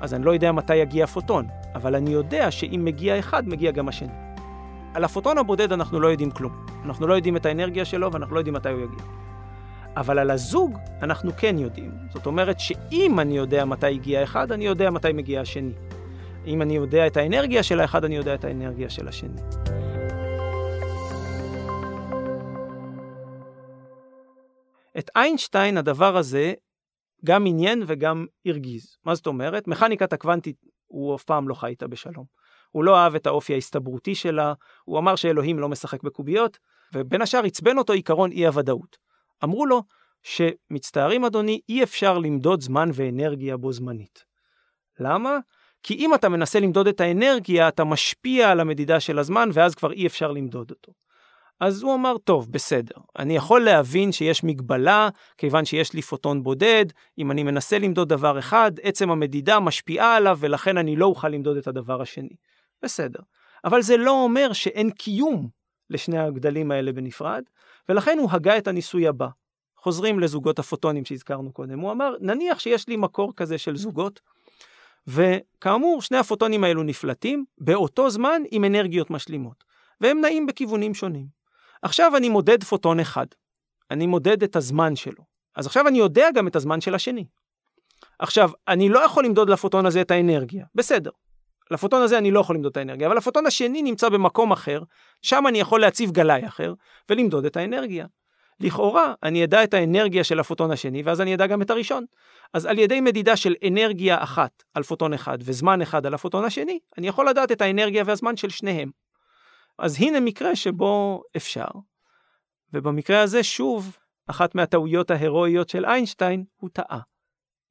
אז 0.00 0.14
אני 0.14 0.24
לא 0.24 0.30
יודע 0.30 0.52
מתי 0.52 0.76
יגיע 0.76 1.04
הפוטון, 1.04 1.46
אבל 1.74 1.94
אני 1.94 2.10
יודע 2.10 2.50
שאם 2.50 2.80
מגיע 2.84 3.18
אחד, 3.18 3.48
מגיע 3.48 3.70
גם 3.70 3.88
השני. 3.88 4.12
על 4.94 5.04
הפוטון 5.04 5.38
הבודד 5.38 5.72
אנחנו 5.72 6.00
לא 6.00 6.08
יודעים 6.08 6.30
כלום. 6.30 6.52
אנחנו 6.84 7.06
לא 7.06 7.14
יודעים 7.14 7.36
את 7.36 7.46
האנרגיה 7.46 7.84
שלו 7.84 8.12
ואנחנו 8.12 8.34
לא 8.34 8.40
יודעים 8.40 8.54
מתי 8.54 8.68
הוא 8.68 8.80
יגיע. 8.80 9.04
אבל 9.96 10.18
על 10.18 10.30
הזוג 10.30 10.78
אנחנו 11.02 11.30
כן 11.36 11.58
יודעים. 11.58 11.90
זאת 12.12 12.26
אומרת 12.26 12.60
שאם 12.60 13.20
אני 13.20 13.36
יודע 13.36 13.64
מתי 13.64 13.86
הגיע 13.86 14.22
אחד, 14.22 14.52
אני 14.52 14.66
יודע 14.66 14.90
מתי 14.90 15.12
מגיע 15.12 15.40
השני. 15.40 15.72
אם 16.46 16.62
אני 16.62 16.76
יודע 16.76 17.06
את 17.06 17.16
האנרגיה 17.16 17.62
של 17.62 17.80
האחד, 17.80 18.04
אני 18.04 18.16
יודע 18.16 18.34
את 18.34 18.44
האנרגיה 18.44 18.90
של 18.90 19.08
השני. 19.08 19.40
את 24.98 25.10
איינשטיין 25.16 25.78
הדבר 25.78 26.16
הזה 26.16 26.54
גם 27.24 27.46
עניין 27.46 27.82
וגם 27.86 28.26
הרגיז. 28.46 28.96
מה 29.04 29.14
זאת 29.14 29.26
אומרת? 29.26 29.68
מכניקת 29.68 30.12
הקוונטית, 30.12 30.56
הוא 30.86 31.16
אף 31.16 31.24
פעם 31.24 31.48
לא 31.48 31.54
חי 31.54 31.66
איתה 31.66 31.86
בשלום. 31.86 32.24
הוא 32.70 32.84
לא 32.84 32.96
אהב 32.96 33.14
את 33.14 33.26
האופי 33.26 33.54
ההסתברותי 33.54 34.14
שלה, 34.14 34.52
הוא 34.84 34.98
אמר 34.98 35.16
שאלוהים 35.16 35.58
לא 35.58 35.68
משחק 35.68 36.02
בקוביות, 36.02 36.58
ובין 36.94 37.22
השאר 37.22 37.44
עצבן 37.44 37.78
אותו 37.78 37.92
עיקרון 37.92 38.30
אי 38.30 38.46
הוודאות. 38.46 38.96
אמרו 39.44 39.66
לו, 39.66 39.82
שמצטערים 40.22 41.24
אדוני, 41.24 41.60
אי 41.68 41.82
אפשר 41.82 42.18
למדוד 42.18 42.60
זמן 42.60 42.90
ואנרגיה 42.94 43.56
בו 43.56 43.72
זמנית. 43.72 44.24
למה? 45.00 45.38
כי 45.82 45.94
אם 45.94 46.14
אתה 46.14 46.28
מנסה 46.28 46.60
למדוד 46.60 46.86
את 46.86 47.00
האנרגיה, 47.00 47.68
אתה 47.68 47.84
משפיע 47.84 48.50
על 48.50 48.60
המדידה 48.60 49.00
של 49.00 49.18
הזמן, 49.18 49.48
ואז 49.52 49.74
כבר 49.74 49.92
אי 49.92 50.06
אפשר 50.06 50.32
למדוד 50.32 50.70
אותו. 50.70 50.92
אז 51.60 51.82
הוא 51.82 51.94
אמר, 51.94 52.18
טוב, 52.18 52.52
בסדר, 52.52 52.94
אני 53.18 53.36
יכול 53.36 53.60
להבין 53.60 54.12
שיש 54.12 54.44
מגבלה, 54.44 55.08
כיוון 55.38 55.64
שיש 55.64 55.92
לי 55.92 56.02
פוטון 56.02 56.42
בודד, 56.42 56.86
אם 57.18 57.30
אני 57.30 57.42
מנסה 57.42 57.78
למדוד 57.78 58.08
דבר 58.08 58.38
אחד, 58.38 58.72
עצם 58.82 59.10
המדידה 59.10 59.60
משפיעה 59.60 60.16
עליו, 60.16 60.36
ולכן 60.40 60.78
אני 60.78 60.96
לא 60.96 61.06
אוכל 61.06 61.28
למדוד 61.28 61.56
את 61.56 61.66
הדבר 61.66 62.02
השני. 62.02 62.36
בסדר. 62.82 63.20
אבל 63.64 63.82
זה 63.82 63.96
לא 63.96 64.10
אומר 64.10 64.52
שאין 64.52 64.90
קיום 64.90 65.48
לשני 65.90 66.18
הגדלים 66.18 66.70
האלה 66.70 66.92
בנפרד, 66.92 67.42
ולכן 67.88 68.18
הוא 68.18 68.28
הגה 68.32 68.58
את 68.58 68.68
הניסוי 68.68 69.08
הבא. 69.08 69.28
חוזרים 69.76 70.20
לזוגות 70.20 70.58
הפוטונים 70.58 71.04
שהזכרנו 71.04 71.52
קודם. 71.52 71.80
הוא 71.80 71.92
אמר, 71.92 72.14
נניח 72.20 72.58
שיש 72.58 72.88
לי 72.88 72.96
מקור 72.96 73.32
כזה 73.36 73.58
של 73.58 73.76
זוגות, 73.76 74.20
וכאמור, 75.06 76.02
שני 76.02 76.18
הפוטונים 76.18 76.64
האלו 76.64 76.82
נפלטים 76.82 77.44
באותו 77.58 78.10
זמן 78.10 78.42
עם 78.50 78.64
אנרגיות 78.64 79.10
משלימות, 79.10 79.64
והם 80.00 80.20
נעים 80.20 80.46
בכיוונים 80.46 80.94
שונים. 80.94 81.37
עכשיו 81.82 82.16
אני 82.16 82.28
מודד 82.28 82.64
פוטון 82.64 83.00
אחד, 83.00 83.26
אני 83.90 84.06
מודד 84.06 84.42
את 84.42 84.56
הזמן 84.56 84.96
שלו, 84.96 85.24
אז 85.56 85.66
עכשיו 85.66 85.88
אני 85.88 85.98
יודע 85.98 86.28
גם 86.34 86.48
את 86.48 86.56
הזמן 86.56 86.80
של 86.80 86.94
השני. 86.94 87.24
עכשיו, 88.18 88.50
אני 88.68 88.88
לא 88.88 89.04
יכול 89.04 89.24
למדוד 89.24 89.50
לפוטון 89.50 89.86
הזה 89.86 90.00
את 90.00 90.10
האנרגיה, 90.10 90.64
בסדר. 90.74 91.10
לפוטון 91.70 92.02
הזה 92.02 92.18
אני 92.18 92.30
לא 92.30 92.40
יכול 92.40 92.56
למדוד 92.56 92.70
את 92.70 92.76
האנרגיה, 92.76 93.06
אבל 93.06 93.18
הפוטון 93.18 93.46
השני 93.46 93.82
נמצא 93.82 94.08
במקום 94.08 94.52
אחר, 94.52 94.82
שם 95.22 95.46
אני 95.48 95.60
יכול 95.60 95.80
להציב 95.80 96.10
גלאי 96.10 96.46
אחר 96.46 96.74
ולמדוד 97.10 97.44
את 97.44 97.56
האנרגיה. 97.56 98.06
לכאורה, 98.60 99.14
אני 99.22 99.44
אדע 99.44 99.64
את 99.64 99.74
האנרגיה 99.74 100.24
של 100.24 100.40
הפוטון 100.40 100.70
השני, 100.70 101.02
ואז 101.02 101.20
אני 101.20 101.34
אדע 101.34 101.46
גם 101.46 101.62
את 101.62 101.70
הראשון. 101.70 102.04
אז 102.54 102.66
על 102.66 102.78
ידי 102.78 103.00
מדידה 103.00 103.36
של 103.36 103.54
אנרגיה 103.68 104.22
אחת 104.22 104.62
על 104.74 104.82
פוטון 104.82 105.12
אחד 105.12 105.38
וזמן 105.40 105.82
אחד 105.82 106.06
על 106.06 106.14
הפוטון 106.14 106.44
השני, 106.44 106.78
אני 106.98 107.08
יכול 107.08 107.28
לדעת 107.28 107.52
את 107.52 107.60
האנרגיה 107.60 108.02
והזמן 108.06 108.36
של 108.36 108.48
שניהם. 108.48 108.90
אז 109.78 109.96
הנה 110.00 110.20
מקרה 110.20 110.56
שבו 110.56 111.22
אפשר. 111.36 111.68
ובמקרה 112.72 113.22
הזה, 113.22 113.42
שוב, 113.42 113.96
אחת 114.26 114.54
מהטעויות 114.54 115.10
ההירואיות 115.10 115.68
של 115.68 115.84
איינשטיין, 115.84 116.44
הוא 116.56 116.70
טעה. 116.72 117.00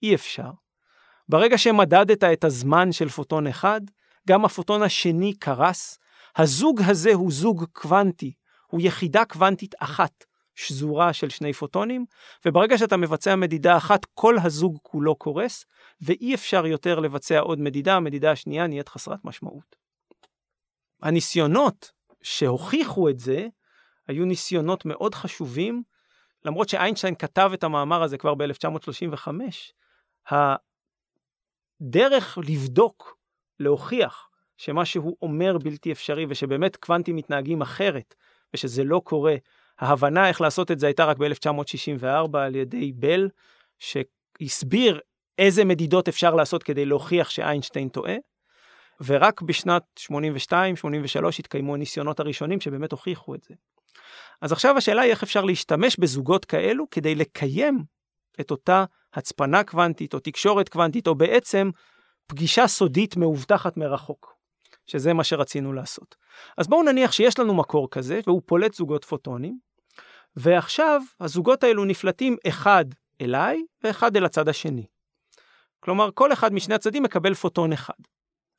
אי 0.03 0.15
אפשר. 0.15 0.51
ברגע 1.29 1.57
שמדדת 1.57 2.23
את 2.23 2.43
הזמן 2.43 2.91
של 2.91 3.09
פוטון 3.09 3.47
אחד, 3.47 3.81
גם 4.27 4.45
הפוטון 4.45 4.83
השני 4.83 5.33
קרס. 5.33 5.99
הזוג 6.35 6.81
הזה 6.85 7.13
הוא 7.13 7.31
זוג 7.31 7.65
קוונטי, 7.73 8.33
הוא 8.67 8.81
יחידה 8.83 9.25
קוונטית 9.25 9.75
אחת. 9.79 10.23
שזורה 10.57 11.13
של 11.13 11.29
שני 11.29 11.53
פוטונים, 11.53 12.05
וברגע 12.45 12.77
שאתה 12.77 12.97
מבצע 12.97 13.35
מדידה 13.35 13.77
אחת, 13.77 14.05
כל 14.13 14.35
הזוג 14.43 14.77
כולו 14.81 15.15
קורס, 15.15 15.65
ואי 16.01 16.35
אפשר 16.35 16.65
יותר 16.65 16.99
לבצע 16.99 17.39
עוד 17.39 17.59
מדידה, 17.59 17.95
המדידה 17.95 18.31
השנייה 18.31 18.67
נהיית 18.67 18.89
חסרת 18.89 19.25
משמעות. 19.25 19.75
הניסיונות 21.01 21.91
שהוכיחו 22.27 23.09
את 23.09 23.19
זה, 23.19 23.47
היו 24.07 24.25
ניסיונות 24.25 24.85
מאוד 24.85 25.15
חשובים, 25.15 25.83
למרות 26.45 26.69
שאיינשטיין 26.69 27.15
כתב 27.15 27.51
את 27.53 27.63
המאמר 27.63 28.03
הזה 28.03 28.17
כבר 28.17 28.35
ב-1935, 28.35 29.27
הדרך 31.81 32.37
לבדוק, 32.49 33.17
להוכיח 33.59 34.29
שמה 34.57 34.85
שהוא 34.85 35.17
אומר 35.21 35.57
בלתי 35.57 35.91
אפשרי 35.91 36.25
ושבאמת 36.29 36.75
קוונטים 36.75 37.15
מתנהגים 37.15 37.61
אחרת 37.61 38.15
ושזה 38.53 38.83
לא 38.83 39.01
קורה 39.03 39.35
ההבנה 39.79 40.27
איך 40.27 40.41
לעשות 40.41 40.71
את 40.71 40.79
זה 40.79 40.87
הייתה 40.87 41.05
רק 41.05 41.17
ב-1964 41.17 42.37
על 42.37 42.55
ידי 42.55 42.91
בל, 42.91 43.29
שהסביר 43.79 44.99
איזה 45.37 45.65
מדידות 45.65 46.07
אפשר 46.07 46.35
לעשות 46.35 46.63
כדי 46.63 46.85
להוכיח 46.85 47.29
שאיינשטיין 47.29 47.89
טועה, 47.89 48.15
ורק 49.05 49.41
בשנת 49.41 49.83
82-83 50.11 50.11
התקיימו 51.39 51.75
הניסיונות 51.75 52.19
הראשונים 52.19 52.61
שבאמת 52.61 52.91
הוכיחו 52.91 53.35
את 53.35 53.43
זה. 53.43 53.53
אז 54.41 54.51
עכשיו 54.51 54.77
השאלה 54.77 55.01
היא 55.01 55.11
איך 55.11 55.23
אפשר 55.23 55.43
להשתמש 55.43 55.99
בזוגות 55.99 56.45
כאלו 56.45 56.89
כדי 56.91 57.15
לקיים 57.15 57.83
את 58.39 58.51
אותה 58.51 58.85
הצפנה 59.13 59.63
קוונטית 59.63 60.13
או 60.13 60.19
תקשורת 60.19 60.69
קוונטית, 60.69 61.07
או 61.07 61.15
בעצם 61.15 61.69
פגישה 62.27 62.67
סודית 62.67 63.17
מאובטחת 63.17 63.77
מרחוק. 63.77 64.37
שזה 64.87 65.13
מה 65.13 65.23
שרצינו 65.23 65.73
לעשות. 65.73 66.15
אז 66.57 66.67
בואו 66.67 66.83
נניח 66.83 67.11
שיש 67.11 67.39
לנו 67.39 67.53
מקור 67.53 67.87
כזה, 67.91 68.19
והוא 68.27 68.41
פולט 68.45 68.73
זוגות 68.73 69.05
פוטונים, 69.05 69.59
ועכשיו 70.35 71.01
הזוגות 71.19 71.63
האלו 71.63 71.85
נפלטים 71.85 72.37
אחד 72.47 72.85
אליי 73.21 73.63
ואחד 73.83 74.17
אל 74.17 74.25
הצד 74.25 74.49
השני. 74.49 74.85
כלומר, 75.79 76.09
כל 76.13 76.33
אחד 76.33 76.53
משני 76.53 76.75
הצדדים 76.75 77.03
מקבל 77.03 77.33
פוטון 77.33 77.73
אחד. 77.73 77.93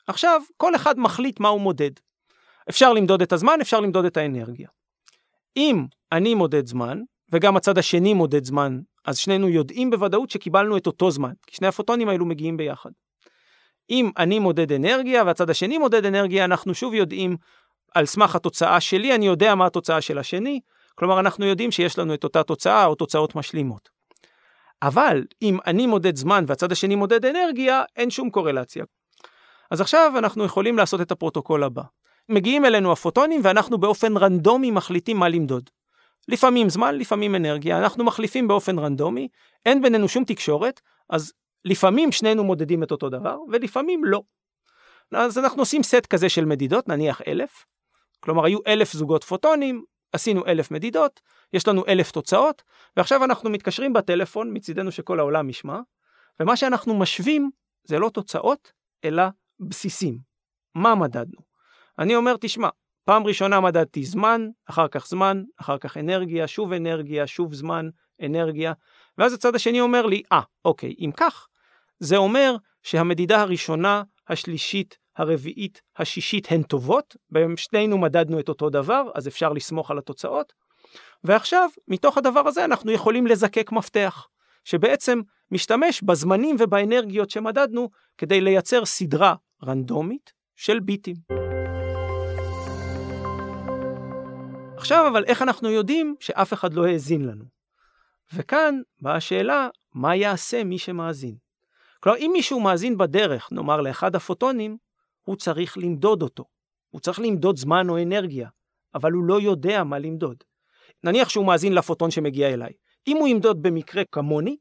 עכשיו, 0.08 0.42
כל 0.56 0.74
אחד 0.74 0.98
מחליט 0.98 1.40
מה 1.40 1.48
הוא 1.48 1.60
מודד. 1.60 1.90
אפשר 2.70 2.92
למדוד 2.92 3.22
את 3.22 3.32
הזמן, 3.32 3.60
אפשר 3.60 3.80
למדוד 3.80 4.04
את 4.04 4.16
האנרגיה. 4.16 4.68
אם 5.56 5.86
אני 6.12 6.34
מודד 6.34 6.66
זמן, 6.66 7.00
וגם 7.32 7.56
הצד 7.56 7.78
השני 7.78 8.14
מודד 8.14 8.44
זמן, 8.44 8.80
אז 9.04 9.18
שנינו 9.18 9.48
יודעים 9.48 9.90
בוודאות 9.90 10.30
שקיבלנו 10.30 10.76
את 10.76 10.86
אותו 10.86 11.10
זמן, 11.10 11.32
כי 11.46 11.56
שני 11.56 11.66
הפוטונים 11.66 12.08
האלו 12.08 12.26
מגיעים 12.26 12.56
ביחד. 12.56 12.90
אם 13.90 14.10
אני 14.18 14.38
מודד 14.38 14.72
אנרגיה 14.72 15.24
והצד 15.24 15.50
השני 15.50 15.78
מודד 15.78 16.04
אנרגיה, 16.06 16.44
אנחנו 16.44 16.74
שוב 16.74 16.94
יודעים 16.94 17.36
על 17.94 18.06
סמך 18.06 18.36
התוצאה 18.36 18.80
שלי, 18.80 19.14
אני 19.14 19.26
יודע 19.26 19.54
מה 19.54 19.66
התוצאה 19.66 20.00
של 20.00 20.18
השני, 20.18 20.60
כלומר 20.94 21.20
אנחנו 21.20 21.46
יודעים 21.46 21.70
שיש 21.70 21.98
לנו 21.98 22.14
את 22.14 22.24
אותה 22.24 22.42
תוצאה 22.42 22.86
או 22.86 22.94
תוצאות 22.94 23.34
משלימות. 23.34 23.88
אבל 24.82 25.24
אם 25.42 25.58
אני 25.66 25.86
מודד 25.86 26.16
זמן 26.16 26.44
והצד 26.48 26.72
השני 26.72 26.94
מודד 26.94 27.24
אנרגיה, 27.24 27.82
אין 27.96 28.10
שום 28.10 28.30
קורלציה. 28.30 28.84
אז 29.70 29.80
עכשיו 29.80 30.12
אנחנו 30.18 30.44
יכולים 30.44 30.76
לעשות 30.76 31.00
את 31.00 31.12
הפרוטוקול 31.12 31.64
הבא. 31.64 31.82
מגיעים 32.28 32.64
אלינו 32.64 32.92
הפוטונים 32.92 33.40
ואנחנו 33.44 33.78
באופן 33.78 34.16
רנדומי 34.16 34.70
מחליטים 34.70 35.16
מה 35.16 35.28
למדוד. 35.28 35.70
לפעמים 36.28 36.68
זמן, 36.68 36.94
לפעמים 36.94 37.34
אנרגיה, 37.34 37.78
אנחנו 37.78 38.04
מחליפים 38.04 38.48
באופן 38.48 38.78
רנדומי, 38.78 39.28
אין 39.66 39.82
בינינו 39.82 40.08
שום 40.08 40.25
תקשורת, 40.25 40.80
אז 41.10 41.32
לפעמים 41.64 42.12
שנינו 42.12 42.44
מודדים 42.44 42.82
את 42.82 42.90
אותו 42.90 43.08
דבר, 43.08 43.38
ולפעמים 43.52 44.04
לא. 44.04 44.22
אז 45.14 45.38
אנחנו 45.38 45.62
עושים 45.62 45.82
סט 45.82 46.06
כזה 46.06 46.28
של 46.28 46.44
מדידות, 46.44 46.88
נניח 46.88 47.22
אלף, 47.26 47.66
כלומר 48.20 48.44
היו 48.44 48.58
אלף 48.66 48.92
זוגות 48.92 49.25
פוטונים, 49.25 49.84
עשינו 50.12 50.46
אלף 50.46 50.70
מדידות, 50.70 51.20
יש 51.52 51.68
לנו 51.68 51.87
אלף 51.88 52.10
תוצאות, 52.10 52.62
ועכשיו 52.96 53.25
אנחנו 53.25 53.50
מתקשרים 53.50 53.92
בטלפון 53.92 54.50
מצידנו 54.56 54.92
שכל 54.92 55.18
העולם 55.18 55.50
ישמע, 55.50 55.80
ומה 56.40 56.56
שאנחנו 56.56 56.98
משווים 56.98 57.50
זה 57.84 57.98
לא 57.98 58.08
תוצאות, 58.08 58.72
אלא 59.04 59.22
בסיסים. 59.60 60.18
מה 60.74 60.94
מדדנו? 60.94 61.40
אני 61.98 62.16
אומר, 62.16 62.36
תשמע, 62.40 62.68
פעם 63.04 63.26
ראשונה 63.26 63.60
מדדתי 63.60 64.04
זמן, 64.04 64.48
אחר 64.70 64.88
כך 64.88 65.06
זמן, 65.06 65.42
אחר 65.60 65.78
כך 65.78 65.96
אנרגיה, 65.96 66.46
שוב 66.46 66.72
אנרגיה, 66.72 67.26
שוב 67.26 67.54
זמן, 67.54 67.88
אנרגיה, 68.24 68.72
ואז 69.18 69.32
הצד 69.32 69.54
השני 69.54 69.80
אומר 69.80 70.06
לי, 70.06 70.22
אה, 70.32 70.38
ah, 70.40 70.42
אוקיי, 70.64 70.94
אם 70.98 71.10
כך, 71.16 71.48
זה 72.00 72.16
אומר 72.16 72.56
שהמדידה 72.82 73.40
הראשונה, 73.40 74.02
השלישית, 74.28 74.98
הרביעית, 75.16 75.82
השישית 75.96 76.52
הן 76.52 76.62
טובות, 76.62 77.16
בהם 77.30 77.56
שנינו 77.56 77.98
מדדנו 77.98 78.40
את 78.40 78.48
אותו 78.48 78.70
דבר, 78.70 79.02
אז 79.14 79.28
אפשר 79.28 79.52
לסמוך 79.52 79.90
על 79.90 79.98
התוצאות. 79.98 80.52
ועכשיו, 81.24 81.68
מתוך 81.88 82.18
הדבר 82.18 82.48
הזה 82.48 82.64
אנחנו 82.64 82.92
יכולים 82.92 83.26
לזקק 83.26 83.72
מפתח, 83.72 84.28
שבעצם 84.64 85.20
משתמש 85.50 86.02
בזמנים 86.02 86.56
ובאנרגיות 86.58 87.30
שמדדנו 87.30 87.88
כדי 88.18 88.40
לייצר 88.40 88.84
סדרה 88.84 89.34
רנדומית 89.66 90.32
של 90.56 90.80
ביטים. 90.80 91.16
עכשיו 94.76 95.08
אבל 95.12 95.24
איך 95.24 95.42
אנחנו 95.42 95.70
יודעים 95.70 96.14
שאף 96.20 96.52
אחד 96.52 96.74
לא 96.74 96.86
האזין 96.86 97.24
לנו? 97.24 97.44
וכאן 98.34 98.80
באה 99.00 99.16
השאלה, 99.16 99.68
מה 99.94 100.16
יעשה 100.16 100.64
מי 100.64 100.78
שמאזין? 100.78 101.36
כלומר, 102.00 102.18
אם 102.18 102.30
מישהו 102.32 102.60
מאזין 102.60 102.98
בדרך, 102.98 103.52
נאמר 103.52 103.80
לאחד 103.80 104.16
הפוטונים, 104.16 104.76
הוא 105.22 105.36
צריך 105.36 105.78
למדוד 105.78 106.22
אותו. 106.22 106.44
הוא 106.90 107.00
צריך 107.00 107.20
למדוד 107.20 107.56
זמן 107.56 107.88
או 107.88 108.02
אנרגיה, 108.02 108.48
אבל 108.94 109.12
הוא 109.12 109.24
לא 109.24 109.40
יודע 109.40 109.84
מה 109.84 109.98
למדוד. 109.98 110.44
נניח 111.04 111.28
שהוא 111.28 111.46
מאזין 111.46 111.74
לפוטון 111.74 112.10
שמגיע 112.10 112.48
אליי. 112.48 112.72
אם 113.06 113.16
הוא 113.16 113.28
ימדוד 113.28 113.62
במקרה 113.62 114.02
כמוני, 114.12 114.56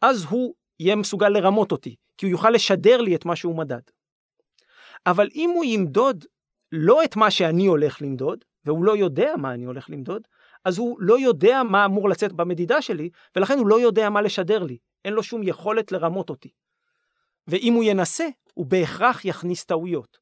אז 0.00 0.24
הוא 0.24 0.54
יהיה 0.80 0.96
מסוגל 0.96 1.28
לרמות 1.28 1.72
אותי, 1.72 1.96
כי 2.16 2.26
הוא 2.26 2.30
יוכל 2.30 2.50
לשדר 2.50 3.00
לי 3.00 3.16
את 3.16 3.24
מה 3.24 3.36
שהוא 3.36 3.58
מדד. 3.58 3.80
אבל 5.06 5.28
אם 5.34 5.50
הוא 5.54 5.64
ימדוד 5.64 6.24
לא 6.72 7.04
את 7.04 7.16
מה 7.16 7.30
שאני 7.30 7.66
הולך 7.66 8.02
למדוד, 8.02 8.44
והוא 8.64 8.84
לא 8.84 8.96
יודע 8.96 9.34
מה 9.38 9.54
אני 9.54 9.64
הולך 9.64 9.90
למדוד, 9.90 10.22
אז 10.64 10.78
הוא 10.78 10.96
לא 11.00 11.20
יודע 11.20 11.62
מה 11.62 11.84
אמור 11.84 12.08
לצאת 12.08 12.32
במדידה 12.32 12.82
שלי, 12.82 13.10
ולכן 13.36 13.58
הוא 13.58 13.66
לא 13.66 13.80
יודע 13.80 14.10
מה 14.10 14.22
לשדר 14.22 14.62
לי. 14.62 14.78
אין 15.04 15.12
לו 15.12 15.22
שום 15.22 15.42
יכולת 15.42 15.92
לרמות 15.92 16.30
אותי. 16.30 16.48
ואם 17.48 17.72
הוא 17.72 17.84
ינסה, 17.84 18.28
הוא 18.54 18.66
בהכרח 18.66 19.24
יכניס 19.24 19.64
טעויות. 19.64 20.18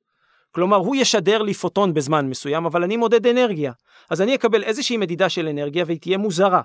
כלומר, 0.51 0.77
הוא 0.77 0.97
ישדר 0.97 1.43
לי 1.43 1.55
פוטון 1.55 1.95
בזמן 1.95 2.29
מסוים, 2.29 2.67
אבל 2.67 2.83
אני 2.83 2.97
מודד 2.97 3.27
אנרגיה. 3.27 3.73
אז 4.11 4.21
אני 4.21 4.35
אקבל 4.35 4.65
איזושהי 4.65 4.97
מדידה 4.97 5.29
של 5.29 5.49
אנרגיה 5.49 5.85
והיא 5.87 6.01
תהיה 6.01 6.19
מוזרה. 6.19 6.63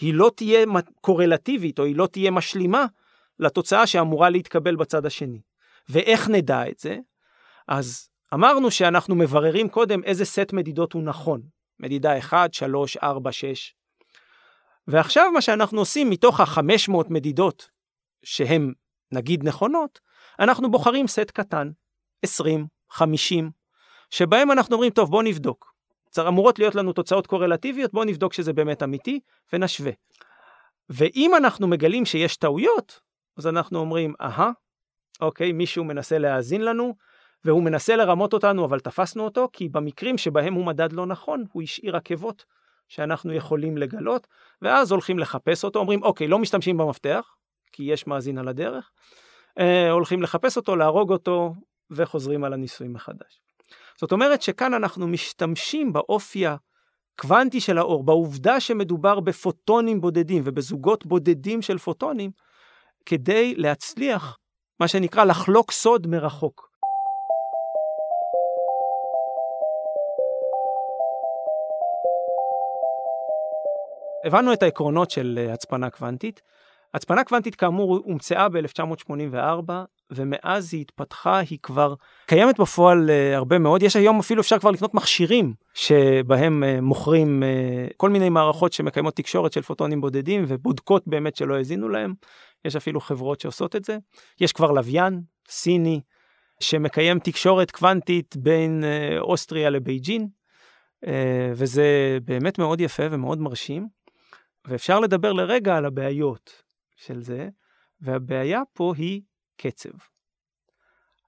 היא 0.00 0.14
לא 0.14 0.30
תהיה 0.36 0.66
קורלטיבית 1.00 1.78
או 1.78 1.84
היא 1.84 1.96
לא 1.96 2.06
תהיה 2.06 2.30
משלימה 2.30 2.86
לתוצאה 3.38 3.86
שאמורה 3.86 4.30
להתקבל 4.30 4.76
בצד 4.76 5.06
השני. 5.06 5.40
ואיך 5.88 6.28
נדע 6.28 6.68
את 6.68 6.78
זה? 6.78 6.98
אז 7.68 8.08
אמרנו 8.34 8.70
שאנחנו 8.70 9.14
מבררים 9.14 9.68
קודם 9.68 10.04
איזה 10.04 10.24
סט 10.24 10.52
מדידות 10.52 10.92
הוא 10.92 11.02
נכון. 11.02 11.42
מדידה 11.80 12.18
1, 12.18 12.54
3, 12.54 12.96
4, 12.96 13.32
6. 13.32 13.74
ועכשיו 14.88 15.30
מה 15.32 15.40
שאנחנו 15.40 15.78
עושים 15.78 16.10
מתוך 16.10 16.40
ה-500 16.40 16.92
מדידות 17.10 17.70
שהן 18.24 18.72
נגיד 19.12 19.44
נכונות, 19.44 20.00
אנחנו 20.40 20.70
בוחרים 20.70 21.06
סט 21.06 21.30
קטן, 21.30 21.70
20, 22.22 22.66
50, 22.90 23.50
שבהם 24.10 24.50
אנחנו 24.50 24.74
אומרים, 24.74 24.92
טוב, 24.92 25.10
בוא 25.10 25.22
נבדוק. 25.22 25.76
אמורות 26.28 26.58
להיות 26.58 26.74
לנו 26.74 26.92
תוצאות 26.92 27.26
קורלטיביות, 27.26 27.92
בוא 27.92 28.04
נבדוק 28.04 28.32
שזה 28.32 28.52
באמת 28.52 28.82
אמיתי 28.82 29.20
ונשווה. 29.52 29.92
ואם 30.90 31.34
אנחנו 31.36 31.66
מגלים 31.66 32.04
שיש 32.04 32.36
טעויות, 32.36 33.00
אז 33.36 33.46
אנחנו 33.46 33.78
אומרים, 33.78 34.14
אהה, 34.20 34.50
אוקיי, 35.20 35.52
מישהו 35.52 35.84
מנסה 35.84 36.18
להאזין 36.18 36.62
לנו, 36.62 36.94
והוא 37.46 37.62
מנסה 37.62 37.96
לרמות 37.96 38.32
אותנו, 38.32 38.64
אבל 38.64 38.80
תפסנו 38.80 39.24
אותו, 39.24 39.48
כי 39.52 39.68
במקרים 39.68 40.18
שבהם 40.18 40.54
הוא 40.54 40.64
מדד 40.66 40.92
לא 40.92 41.06
נכון, 41.06 41.44
הוא 41.52 41.62
השאיר 41.62 41.96
עקבות 41.96 42.44
שאנחנו 42.88 43.32
יכולים 43.32 43.76
לגלות, 43.76 44.26
ואז 44.62 44.92
הולכים 44.92 45.18
לחפש 45.18 45.64
אותו, 45.64 45.78
אומרים, 45.78 46.02
אוקיי, 46.02 46.28
לא 46.28 46.38
משתמשים 46.38 46.76
במפתח, 46.76 47.34
כי 47.72 47.82
יש 47.82 48.06
מאזין 48.06 48.38
על 48.38 48.48
הדרך, 48.48 48.90
אה, 49.58 49.90
הולכים 49.90 50.22
לחפש 50.22 50.56
אותו, 50.56 50.76
להרוג 50.76 51.12
אותו, 51.12 51.54
וחוזרים 51.90 52.44
על 52.44 52.52
הניסוי 52.52 52.88
מחדש. 52.88 53.40
זאת 54.00 54.12
אומרת 54.12 54.42
שכאן 54.42 54.74
אנחנו 54.74 55.06
משתמשים 55.06 55.92
באופי 55.92 56.44
הקוונטי 56.46 57.60
של 57.60 57.78
האור, 57.78 58.04
בעובדה 58.04 58.60
שמדובר 58.60 59.20
בפוטונים 59.20 60.00
בודדים 60.00 60.42
ובזוגות 60.44 61.06
בודדים 61.06 61.62
של 61.62 61.78
פוטונים, 61.78 62.30
כדי 63.06 63.54
להצליח, 63.54 64.38
מה 64.80 64.88
שנקרא, 64.88 65.24
לחלוק 65.24 65.72
סוד 65.72 66.06
מרחוק. 66.06 66.70
הבנו 74.26 74.52
את 74.52 74.62
העקרונות 74.62 75.10
של 75.10 75.38
אה, 75.38 75.52
הצפנה 75.52 75.90
קוונטית. 75.90 76.42
הצפנה 76.94 77.24
קוונטית 77.24 77.54
כאמור 77.54 77.96
הומצאה 78.04 78.48
ב-1984 78.48 79.70
ומאז 80.10 80.74
היא 80.74 80.80
התפתחה 80.80 81.38
היא 81.38 81.58
כבר 81.62 81.94
קיימת 82.26 82.60
בפועל 82.60 83.10
uh, 83.10 83.36
הרבה 83.36 83.58
מאוד 83.58 83.82
יש 83.82 83.96
היום 83.96 84.18
אפילו 84.18 84.40
אפשר 84.40 84.58
כבר 84.58 84.70
לקנות 84.70 84.94
מכשירים 84.94 85.54
שבהם 85.74 86.62
uh, 86.62 86.80
מוכרים 86.80 87.42
כל 87.96 88.10
מיני 88.10 88.28
מערכות 88.28 88.72
שמקיימות 88.72 89.16
תקשורת 89.16 89.52
של 89.52 89.62
פוטונים 89.62 90.00
בודדים 90.00 90.44
ובודקות 90.48 91.02
באמת 91.06 91.36
שלא 91.36 91.56
האזינו 91.56 91.88
להם 91.88 92.14
יש 92.64 92.76
אפילו 92.76 93.00
חברות 93.00 93.40
שעושות 93.40 93.76
את 93.76 93.84
זה 93.84 93.98
יש 94.40 94.52
כבר 94.52 94.70
לוויין 94.70 95.20
סיני 95.48 96.00
שמקיים 96.60 97.18
תקשורת 97.18 97.70
קוונטית 97.70 98.36
בין 98.36 98.84
אוסטריה 99.20 99.70
לבייג'ין 99.70 100.28
וזה 101.52 102.18
באמת 102.24 102.58
מאוד 102.58 102.80
יפה 102.80 103.02
ומאוד 103.10 103.38
מרשים. 103.38 103.95
ואפשר 104.66 105.00
לדבר 105.00 105.32
לרגע 105.32 105.76
על 105.76 105.84
הבעיות 105.84 106.62
של 106.96 107.22
זה, 107.22 107.48
והבעיה 108.00 108.60
פה 108.72 108.92
היא 108.96 109.22
קצב. 109.56 109.90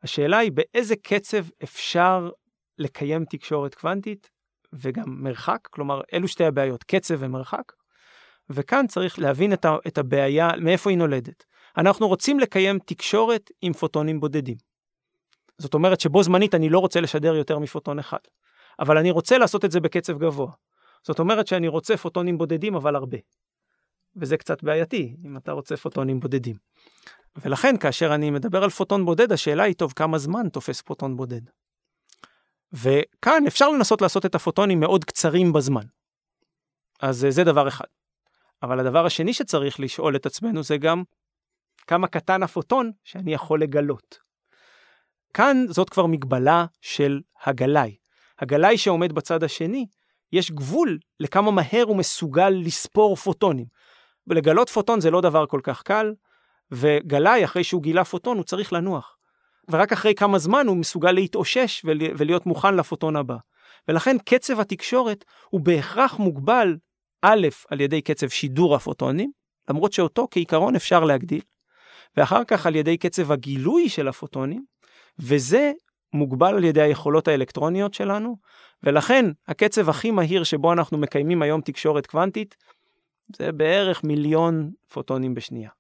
השאלה 0.03 0.39
היא 0.39 0.53
באיזה 0.53 0.97
קצב 0.97 1.45
אפשר 1.63 2.31
לקיים 2.79 3.25
תקשורת 3.25 3.75
קוונטית 3.75 4.31
וגם 4.73 5.05
מרחק, 5.07 5.69
כלומר 5.71 6.01
אלו 6.13 6.29
שתי 6.29 6.45
הבעיות, 6.45 6.85
קצב 6.85 7.15
ומרחק. 7.19 7.73
וכאן 8.51 8.87
צריך 8.87 9.19
להבין 9.19 9.53
את, 9.87 9.99
הבעיה, 9.99 10.49
מאיפה 10.61 10.91
היא 10.91 10.99
נולדת. 10.99 11.45
אנחנו 11.77 12.09
רוצים 12.09 12.41
לקיים 12.41 12.79
תקשורת 12.79 13.51
עם 13.63 13.73
פוטונים 13.73 14.21
בודדים. 14.21 14.57
זאת 15.59 15.75
אומרת 15.75 16.01
שבו 16.01 16.23
זמנית 16.23 16.55
אני 16.55 16.69
לא 16.69 16.79
רוצה 16.79 17.01
לשדר 17.01 17.35
יותר 17.35 17.59
מפוטון 17.59 17.99
אחד, 17.99 18.19
אבל 18.79 18.99
אני 18.99 19.11
רוצה 19.11 19.39
לעשות 19.39 19.65
את 19.65 19.71
זה 19.71 19.81
בקצב 19.81 20.19
גבוה. 20.19 20.53
זאת 21.03 21.19
אומרת 21.19 21.47
שאני 21.47 21.69
רוצה 21.69 21.97
פוטונים 21.97 22.39
בודדים 22.39 22.75
אבל 22.75 22.97
הרבה. 22.97 23.19
וזה 24.17 24.37
קצת 24.37 24.63
בעייתי, 24.63 25.17
אם 25.25 25.37
אתה 25.37 25.53
רוצה 25.53 25.77
פוטונים 25.77 26.21
בודדים. 26.21 26.57
ולכן 27.37 27.77
כאשר 27.77 28.15
אני 28.15 28.31
מדבר 28.31 28.65
על 28.65 28.71
פוטון 28.71 29.05
בודד, 29.05 29.33
השאלה 29.33 29.63
היא, 29.63 29.75
טוב, 29.75 29.93
כמה 29.93 30.19
זמן 30.19 30.49
תופס 30.49 30.83
פוטון 30.83 31.17
בודד? 31.17 31.41
וכאן 32.73 33.43
אפשר 33.47 33.69
לנסות 33.69 34.03
לעשות 34.03 34.27
את 34.27 34.35
הפוטונים 34.35 34.81
מאוד 34.81 35.05
קצרים 35.05 35.53
בזמן. 35.53 35.85
אז 37.01 37.27
זה 37.29 37.45
דבר 37.45 37.69
אחד. 37.69 37.87
אבל 38.63 38.81
הדבר 38.81 39.07
השני 39.07 39.35
שצריך 39.35 39.81
לשאול 39.81 40.17
את 40.17 40.27
עצמנו 40.27 40.63
זה 40.63 40.77
גם 40.77 41.03
כמה 41.87 42.09
קטן 42.09 42.43
הפוטון 42.43 42.91
שאני 43.05 43.35
יכול 43.35 43.63
לגלות. 43.63 44.19
כאן 45.35 45.65
זאת 45.69 45.91
כבר 45.91 46.07
מגבלה 46.07 46.67
של 46.81 47.21
הגלאי. 47.45 47.97
הגלאי 48.39 48.79
שעומד 48.79 49.13
בצד 49.13 49.43
השני, 49.43 49.87
יש 50.33 50.51
גבול 50.51 50.99
לכמה 51.21 51.51
מהר 51.51 51.85
הוא 51.87 51.97
מסוגל 51.97 52.51
לספור 52.51 53.17
פוטונים. 53.17 53.67
ולגלות 54.27 54.69
פוטון 54.69 55.01
זה 55.01 55.11
לא 55.11 55.21
דבר 55.21 55.47
כל 55.47 55.61
כך 55.63 55.83
קל, 55.83 56.15
וגלאי, 56.71 57.45
אחרי 57.45 57.65
שהוא 57.65 57.83
גילה 57.83 58.05
פוטון, 58.05 58.37
הוא 58.37 58.45
צריך 58.45 58.73
לנוח. 58.73 59.17
ורק 59.71 59.93
אחרי 59.93 60.15
כמה 60.15 60.39
זמן 60.39 60.67
הוא 60.67 60.77
מסוגל 60.77 61.13
להתאושש 61.13 61.85
ולהיות 61.85 62.47
מוכן 62.47 62.75
לפוטון 62.75 63.17
הבא. 63.17 63.37
ולכן 63.89 64.17
קצב 64.25 64.61
התקשורת 64.61 65.25
הוא 65.51 65.61
בהכרח 65.61 66.19
מוגבל, 66.19 66.77
א', 67.23 67.49
על 67.71 67.81
ידי 67.81 68.03
קצב 68.03 68.29
שידור 68.29 68.75
הפוטונים, 68.75 69.31
למרות 69.71 69.93
שאותו 69.93 70.29
כעיקרון 70.31 70.77
אפשר 70.77 71.05
להגדיל, 71.05 71.41
ואחר 72.17 72.45
כך 72.45 72.67
על 72.67 72.77
ידי 72.77 72.97
קצב 72.97 73.33
הגילוי 73.33 73.89
של 73.89 74.09
הפוטונים, 74.09 74.65
וזה 75.19 75.73
מוגבל 76.13 76.55
על 76.55 76.65
ידי 76.65 76.83
היכולות 76.83 77.29
האלקטרוניות 77.29 77.95
שלנו, 77.95 78.37
ולכן 78.83 79.27
הקצב 79.49 79.89
הכי 79.89 80.11
מהיר 80.11 80.45
שבו 80.45 80.73
אנחנו 80.73 80.99
מקיימים 80.99 81.43
היום 81.43 81.61
תקשורת 81.61 82.07
קוונטית 82.07 82.57
זה 83.37 83.53
בערך 83.53 84.05
מיליון 84.05 84.71
פוטונים 84.93 85.35
בשנייה. 85.35 85.71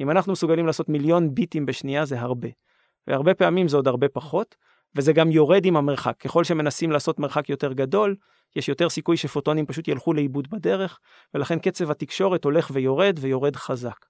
אם 0.00 0.10
אנחנו 0.10 0.32
מסוגלים 0.32 0.66
לעשות 0.66 0.88
מיליון 0.88 1.34
ביטים 1.34 1.66
בשנייה 1.66 2.04
זה 2.04 2.20
הרבה. 2.20 2.48
והרבה 3.06 3.34
פעמים 3.34 3.68
זה 3.68 3.76
עוד 3.76 3.88
הרבה 3.88 4.08
פחות, 4.08 4.56
וזה 4.96 5.12
גם 5.12 5.30
יורד 5.30 5.64
עם 5.64 5.76
המרחק. 5.76 6.16
ככל 6.20 6.44
שמנסים 6.44 6.90
לעשות 6.90 7.18
מרחק 7.18 7.48
יותר 7.48 7.72
גדול, 7.72 8.16
יש 8.56 8.68
יותר 8.68 8.88
סיכוי 8.88 9.16
שפוטונים 9.16 9.66
פשוט 9.66 9.88
ילכו 9.88 10.12
לאיבוד 10.12 10.50
בדרך, 10.50 10.98
ולכן 11.34 11.58
קצב 11.58 11.90
התקשורת 11.90 12.44
הולך 12.44 12.70
ויורד 12.72 13.18
ויורד 13.20 13.56
חזק. 13.56 14.06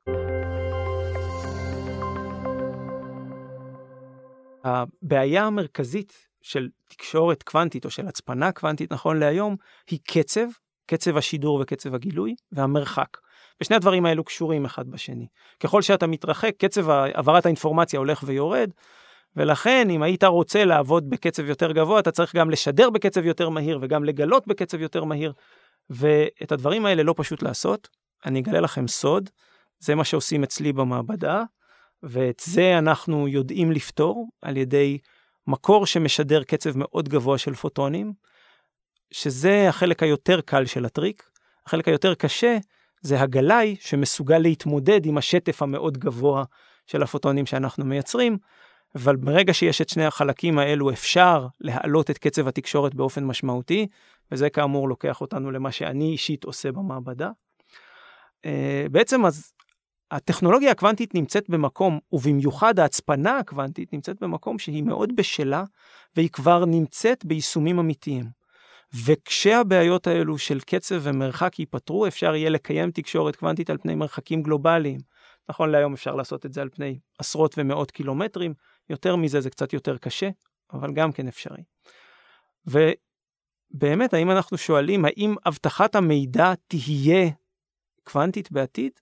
הבעיה 4.69 5.45
המרכזית 5.45 6.13
של 6.43 6.69
תקשורת 6.89 7.43
קוונטית 7.43 7.85
או 7.85 7.91
של 7.91 8.09
הצפנה 8.09 8.53
קוונטית 8.53 8.93
נכון 8.93 9.19
להיום 9.19 9.57
היא 9.91 9.99
קצב 10.05 10.47
קצב 10.89 11.17
השידור 11.17 11.61
וקצב 11.63 11.95
הגילוי 11.95 12.35
והמרחק. 12.53 13.17
ושני 13.61 13.77
הדברים 13.77 14.07
האלו 14.07 14.25
קשורים 14.25 14.65
אחד 14.65 14.89
בשני. 14.89 15.27
ככל 15.61 15.83
שאתה 15.83 16.07
מתרחק, 16.07 16.53
קצב 16.59 16.91
העברת 16.91 17.47
האינפורמציה 17.47 17.99
הולך 17.99 18.23
ויורד, 18.27 18.71
ולכן 19.37 19.91
אם 19.91 20.03
היית 20.03 20.25
רוצה 20.25 20.65
לעבוד 20.65 21.11
בקצב 21.11 21.49
יותר 21.49 21.73
גבוה, 21.73 22.01
אתה 22.01 22.11
צריך 22.11 22.37
גם 22.37 22.51
לשדר 22.51 22.91
בקצב 22.91 23.25
יותר 23.25 23.49
מהיר 23.49 23.79
וגם 23.83 24.05
לגלות 24.05 24.47
בקצב 24.47 24.81
יותר 24.81 25.05
מהיר, 25.05 25.33
ואת 25.91 26.53
הדברים 26.53 26.87
האלה 26.87 27.03
לא 27.03 27.15
פשוט 27.17 27.43
לעשות. 27.43 27.89
אני 28.27 28.41
אגלה 28.41 28.61
לכם 28.61 28.89
סוד, 28.89 29.31
זה 29.79 29.95
מה 29.95 30.05
שעושים 30.05 30.43
אצלי 30.43 30.73
במעבדה, 30.73 31.43
ואת 32.03 32.43
זה 32.45 32.79
אנחנו 32.79 33.29
יודעים 33.29 33.73
לפתור 33.73 34.29
על 34.43 34.57
ידי 34.57 34.99
מקור 35.47 35.87
שמשדר 35.87 36.45
קצב 36.45 36.71
מאוד 36.75 37.09
גבוה 37.09 37.39
של 37.39 37.55
פוטונים, 37.55 38.13
שזה 39.11 39.69
החלק 39.69 40.03
היותר 40.03 40.41
קל 40.41 40.67
של 40.67 40.85
הטריק. 40.85 41.31
החלק 41.67 41.89
היותר 41.89 42.15
קשה 42.15 42.59
זה 43.01 43.21
הגלאי 43.21 43.77
שמסוגל 43.81 44.39
להתמודד 44.39 45.07
עם 45.07 45.19
השטף 45.19 45.63
המאוד 45.63 45.99
גבוה 45.99 46.45
של 46.87 47.03
הפוטונים 47.03 47.47
שאנחנו 47.47 47.85
מייצרים, 47.85 48.39
אבל 48.95 49.17
ברגע 49.17 49.55
שיש 49.55 49.81
את 49.81 49.89
שני 49.89 50.05
החלקים 50.05 50.59
האלו 50.59 50.91
אפשר 50.91 51.47
להעלות 51.61 52.11
את 52.11 52.19
קצב 52.19 52.49
התקשורת 52.49 52.95
באופן 52.95 53.25
משמעותי, 53.25 53.87
וזה 54.33 54.51
כאמור 54.51 54.89
לוקח 54.89 55.21
אותנו 55.21 55.51
למה 55.51 55.73
שאני 55.73 56.13
אישית 56.13 56.45
עושה 56.45 56.73
במעבדה. 56.73 57.31
אה, 58.45 58.87
בעצם 58.91 59.27
אז 59.27 59.53
הטכנולוגיה 60.11 60.71
הקוונטית 60.71 61.15
נמצאת 61.15 61.51
במקום, 61.51 61.99
ובמיוחד 62.13 62.79
ההצפנה 62.79 63.39
הקוונטית 63.39 63.93
נמצאת 63.93 64.21
במקום 64.21 64.59
שהיא 64.59 64.83
מאוד 64.83 65.17
בשלה, 65.17 65.65
והיא 66.17 66.29
כבר 66.29 66.65
נמצאת 66.65 67.25
ביישומים 67.25 67.79
אמיתיים. 67.79 68.25
וכשהבעיות 69.05 70.07
האלו 70.07 70.39
של 70.39 70.61
קצב 70.61 71.01
ומרחק 71.03 71.59
ייפתרו, 71.59 72.07
אפשר 72.07 72.35
יהיה 72.35 72.51
לקיים 72.51 72.91
תקשורת 72.91 73.37
קוונטית 73.37 73.71
על 73.71 73.79
פני 73.79 73.95
מרחקים 73.95 74.43
גלובליים. 74.43 75.01
נכון 75.49 75.71
להיום 75.71 75.93
אפשר 75.93 76.15
לעשות 76.15 76.47
את 76.47 76.53
זה 76.53 76.63
על 76.63 76.69
פני 76.69 76.99
עשרות 77.19 77.55
ומאות 77.59 77.91
קילומטרים, 77.91 78.55
יותר 78.91 79.17
מזה 79.17 79.41
זה 79.41 79.51
קצת 79.51 79.73
יותר 79.73 79.99
קשה, 79.99 80.31
אבל 80.73 80.93
גם 80.93 81.13
כן 81.13 81.29
אפשרי. 81.29 81.63
ובאמת, 82.67 84.15
האם 84.15 84.31
אנחנו 84.31 84.59
שואלים, 84.59 85.05
האם 85.05 85.35
אבטחת 85.47 85.95
המידע 85.95 86.53
תהיה 86.69 87.31
קוונטית 88.05 88.53
בעתיד? 88.53 88.93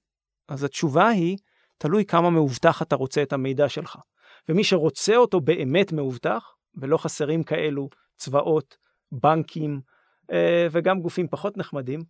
אז 0.49 0.65
התשובה 0.65 1.09
היא, 1.09 1.37
תלוי 1.79 2.05
כמה 2.05 2.31
מאובטח 2.31 2.83
אתה 2.83 2.97
רוצה 2.97 3.23
את 3.23 3.33
המידע 3.33 3.69
שלך. 3.69 3.97
ומי 4.49 4.65
שרוצה 4.65 5.17
אותו 5.17 5.41
באמת 5.41 5.93
מאובטח, 5.93 6.55
ולא 6.75 6.97
חסרים 6.97 7.43
כאלו 7.43 7.89
צבאות, 8.17 8.77
בנקים 9.13 9.81
אה, 10.33 10.67
וגם 10.71 11.01
גופים 11.01 11.29
פחות 11.29 11.57
נחמדים, 11.57 12.01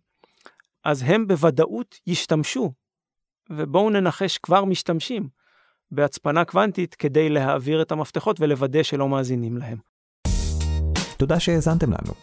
אז 0.83 1.03
הם 1.05 1.27
בוודאות 1.27 1.95
ישתמשו, 2.07 2.71
ובואו 3.49 3.89
ננחש 3.89 4.37
כבר 4.37 4.65
משתמשים, 4.65 5.29
בהצפנה 5.91 6.45
קוונטית 6.45 6.95
כדי 6.95 7.29
להעביר 7.29 7.81
את 7.81 7.91
המפתחות 7.91 8.39
ולוודא 8.39 8.83
שלא 8.83 9.09
מאזינים 9.09 9.57
להם. 9.57 9.77
תודה 11.17 11.39
שהאזנתם 11.39 11.91
לנו. 11.91 12.13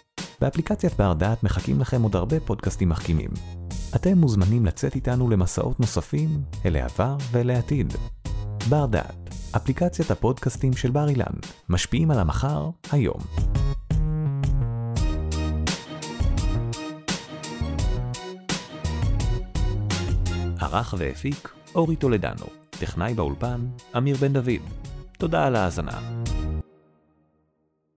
באפליקציית 0.40 0.92
בר 0.92 1.12
דעת 1.12 1.42
מחכים 1.42 1.81
לכם 1.81 2.03
עוד 2.03 2.16
הרבה 2.16 2.40
פודקאסטים 2.40 2.88
מחכימים. 2.88 3.31
אתם 3.96 4.18
מוזמנים 4.18 4.66
לצאת 4.66 4.94
איתנו 4.94 5.30
למסעות 5.30 5.80
נוספים 5.80 6.42
אל 6.66 6.76
העבר 6.76 7.16
ואל 7.30 7.50
העתיד. 7.50 7.92
בר 8.68 8.87
דעת, 8.87 9.35
אפליקציית 9.57 10.11
הפודקאסטים 10.11 10.72
של 10.72 10.90
בר 10.90 11.09
אילן, 11.09 11.35
משפיעים 11.68 12.11
על 12.11 12.18
המחר, 12.18 12.70
היום. 12.92 13.20
ערך 20.61 20.94
והפיק 20.98 21.48
אורי 21.74 21.96
טולדנו, 21.96 22.46
טכנאי 22.70 23.14
באולפן 23.14 23.66
אמיר 23.96 24.16
בן 24.16 24.33
דוד. 24.33 24.62
תודה 25.18 25.46
על 25.46 25.57
ההאזנה. 25.57 26.23